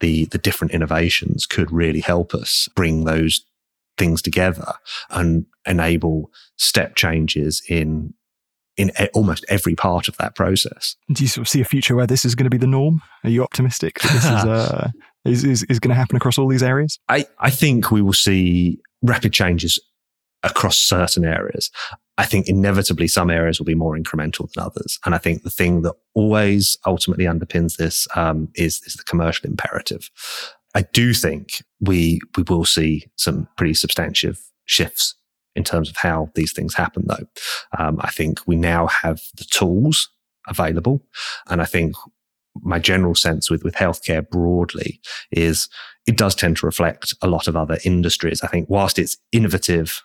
the, 0.00 0.24
the 0.26 0.38
different 0.38 0.72
innovations 0.72 1.44
could 1.44 1.70
really 1.70 2.00
help 2.00 2.32
us 2.32 2.66
bring 2.74 3.04
those 3.04 3.44
things 3.98 4.22
together 4.22 4.72
and 5.10 5.44
enable 5.66 6.30
step 6.56 6.96
changes 6.96 7.62
in 7.68 8.14
in 8.76 8.90
almost 9.14 9.44
every 9.48 9.74
part 9.74 10.08
of 10.08 10.16
that 10.16 10.34
process. 10.34 10.96
Do 11.12 11.22
you 11.22 11.28
sort 11.28 11.46
of 11.46 11.48
see 11.48 11.60
a 11.60 11.64
future 11.64 11.94
where 11.94 12.06
this 12.06 12.24
is 12.24 12.34
going 12.34 12.44
to 12.44 12.50
be 12.50 12.58
the 12.58 12.66
norm? 12.66 13.02
Are 13.22 13.30
you 13.30 13.42
optimistic 13.42 14.00
that 14.00 14.12
this 14.12 14.24
is, 14.24 14.30
uh, 14.30 14.90
is, 15.24 15.44
is, 15.44 15.62
is 15.64 15.78
going 15.78 15.90
to 15.90 15.94
happen 15.94 16.16
across 16.16 16.38
all 16.38 16.48
these 16.48 16.62
areas? 16.62 16.98
I, 17.08 17.26
I 17.38 17.50
think 17.50 17.90
we 17.90 18.02
will 18.02 18.12
see 18.12 18.80
rapid 19.02 19.32
changes 19.32 19.78
across 20.42 20.76
certain 20.76 21.24
areas. 21.24 21.70
I 22.16 22.26
think 22.26 22.48
inevitably 22.48 23.08
some 23.08 23.30
areas 23.30 23.58
will 23.58 23.66
be 23.66 23.74
more 23.74 23.96
incremental 23.96 24.50
than 24.52 24.64
others. 24.64 24.98
And 25.04 25.14
I 25.14 25.18
think 25.18 25.42
the 25.42 25.50
thing 25.50 25.82
that 25.82 25.94
always 26.14 26.78
ultimately 26.86 27.24
underpins 27.24 27.76
this 27.76 28.06
um, 28.14 28.48
is, 28.54 28.80
is 28.86 28.94
the 28.94 29.04
commercial 29.04 29.48
imperative. 29.48 30.10
I 30.74 30.82
do 30.92 31.12
think 31.14 31.62
we, 31.80 32.20
we 32.36 32.44
will 32.48 32.64
see 32.64 33.06
some 33.16 33.48
pretty 33.56 33.74
substantive 33.74 34.40
shifts 34.64 35.16
in 35.54 35.64
terms 35.64 35.88
of 35.88 35.96
how 35.96 36.30
these 36.34 36.52
things 36.52 36.74
happen, 36.74 37.04
though. 37.06 37.26
Um, 37.78 37.98
I 38.00 38.10
think 38.10 38.40
we 38.46 38.56
now 38.56 38.86
have 38.86 39.20
the 39.36 39.44
tools 39.44 40.08
available. 40.48 41.02
And 41.48 41.62
I 41.62 41.64
think 41.64 41.94
my 42.62 42.78
general 42.78 43.14
sense 43.14 43.50
with, 43.50 43.64
with 43.64 43.74
healthcare 43.74 44.28
broadly 44.28 45.00
is 45.30 45.68
it 46.06 46.16
does 46.16 46.34
tend 46.34 46.58
to 46.58 46.66
reflect 46.66 47.14
a 47.22 47.28
lot 47.28 47.48
of 47.48 47.56
other 47.56 47.78
industries. 47.84 48.42
I 48.42 48.48
think 48.48 48.68
whilst 48.68 48.98
it's 48.98 49.16
innovative 49.32 50.02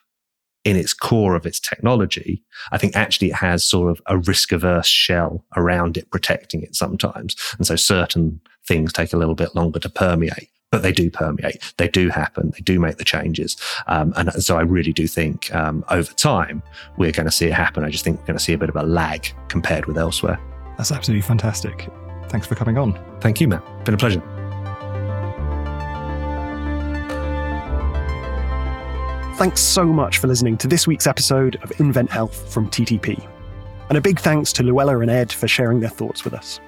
in 0.66 0.76
its 0.76 0.94
core 0.94 1.36
of 1.36 1.46
its 1.46 1.60
technology, 1.60 2.44
I 2.72 2.78
think 2.78 2.96
actually 2.96 3.30
it 3.30 3.36
has 3.36 3.64
sort 3.64 3.92
of 3.92 4.02
a 4.08 4.18
risk 4.18 4.52
averse 4.52 4.88
shell 4.88 5.46
around 5.56 5.98
it, 5.98 6.10
protecting 6.12 6.64
it 6.64 6.76
sometimes. 6.76 7.36
And 7.58 7.66
so 7.66 7.76
certain 7.76 8.42
things 8.68 8.94
take 8.94 9.14
a 9.14 9.18
little 9.18 9.36
bit 9.36 9.56
longer 9.56 9.80
to 9.80 9.90
permeate 9.90 10.50
but 10.72 10.84
they 10.84 10.92
do 10.92 11.10
permeate. 11.10 11.74
They 11.78 11.88
do 11.88 12.10
happen. 12.10 12.52
They 12.52 12.62
do 12.62 12.80
make 12.80 12.98
the 12.98 13.04
changes. 13.04 13.58
Um, 13.88 14.14
and 14.16 14.32
so 14.44 14.58
I 14.58 14.62
really 14.62 14.94
do 14.94 15.08
think 15.08 15.54
um, 15.54 15.84
over 15.90 16.12
time, 16.14 16.62
we're 16.98 17.12
going 17.12 17.26
to 17.26 17.32
see 17.32 17.48
it 17.48 17.54
happen. 17.54 17.84
I 17.84 17.90
just 17.90 18.04
think 18.04 18.20
we're 18.20 18.28
going 18.28 18.38
to 18.38 18.44
see 18.44 18.54
a 18.54 18.58
bit 18.58 18.70
of 18.70 18.76
a 18.76 18.84
lag 18.84 19.28
compared 19.48 19.86
with 19.86 19.98
elsewhere. 19.98 20.40
That's 20.78 20.92
absolutely 20.92 21.24
fantastic. 21.24 21.90
Thanks 22.30 22.46
for 22.46 22.56
coming 22.56 22.78
on. 22.78 23.00
Thank 23.20 23.42
you, 23.42 23.48
Matt. 23.48 23.64
Been 23.86 23.96
a 23.96 23.98
pleasure. 23.98 24.22
Thanks 29.38 29.62
so 29.62 29.86
much 29.86 30.18
for 30.18 30.28
listening 30.28 30.58
to 30.58 30.68
this 30.68 30.86
week's 30.86 31.08
episode 31.08 31.56
of 31.64 31.72
Invent 31.80 32.12
Health 32.12 32.54
from 32.54 32.70
TTP. 32.70 33.26
And 33.88 33.98
a 33.98 34.02
big 34.02 34.20
thanks 34.20 34.54
to 34.54 34.64
Luella 34.64 35.00
and 35.00 35.10
Ed 35.10 35.32
for 35.32 35.48
sharing 35.48 35.80
their 35.80 35.90
thoughts 35.90 36.24
with 36.24 36.34
us. 36.34 36.60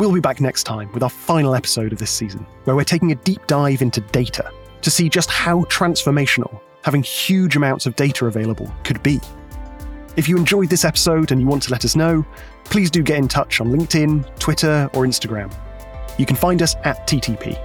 We'll 0.00 0.12
be 0.12 0.20
back 0.20 0.40
next 0.40 0.62
time 0.62 0.90
with 0.92 1.02
our 1.02 1.10
final 1.10 1.54
episode 1.54 1.92
of 1.92 1.98
this 1.98 2.10
season, 2.10 2.46
where 2.64 2.74
we're 2.74 2.84
taking 2.84 3.12
a 3.12 3.16
deep 3.16 3.46
dive 3.46 3.82
into 3.82 4.00
data 4.00 4.50
to 4.80 4.90
see 4.90 5.10
just 5.10 5.28
how 5.28 5.64
transformational 5.64 6.58
having 6.84 7.02
huge 7.02 7.54
amounts 7.54 7.84
of 7.84 7.96
data 7.96 8.24
available 8.24 8.72
could 8.82 9.02
be. 9.02 9.20
If 10.16 10.26
you 10.26 10.38
enjoyed 10.38 10.70
this 10.70 10.86
episode 10.86 11.32
and 11.32 11.40
you 11.42 11.46
want 11.46 11.64
to 11.64 11.70
let 11.70 11.84
us 11.84 11.96
know, 11.96 12.24
please 12.64 12.90
do 12.90 13.02
get 13.02 13.18
in 13.18 13.28
touch 13.28 13.60
on 13.60 13.68
LinkedIn, 13.68 14.38
Twitter, 14.38 14.88
or 14.94 15.04
Instagram. 15.04 15.54
You 16.18 16.24
can 16.24 16.36
find 16.36 16.62
us 16.62 16.76
at 16.84 17.06
TTP. 17.06 17.58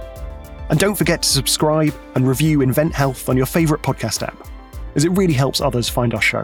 And 0.68 0.78
don't 0.78 0.94
forget 0.94 1.22
to 1.22 1.28
subscribe 1.30 1.94
and 2.16 2.28
review 2.28 2.60
Invent 2.60 2.92
Health 2.92 3.30
on 3.30 3.38
your 3.38 3.46
favourite 3.46 3.82
podcast 3.82 4.22
app, 4.22 4.46
as 4.94 5.06
it 5.06 5.10
really 5.12 5.32
helps 5.32 5.62
others 5.62 5.88
find 5.88 6.12
our 6.12 6.20
show. 6.20 6.42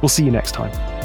We'll 0.00 0.08
see 0.08 0.24
you 0.24 0.32
next 0.32 0.50
time. 0.50 1.01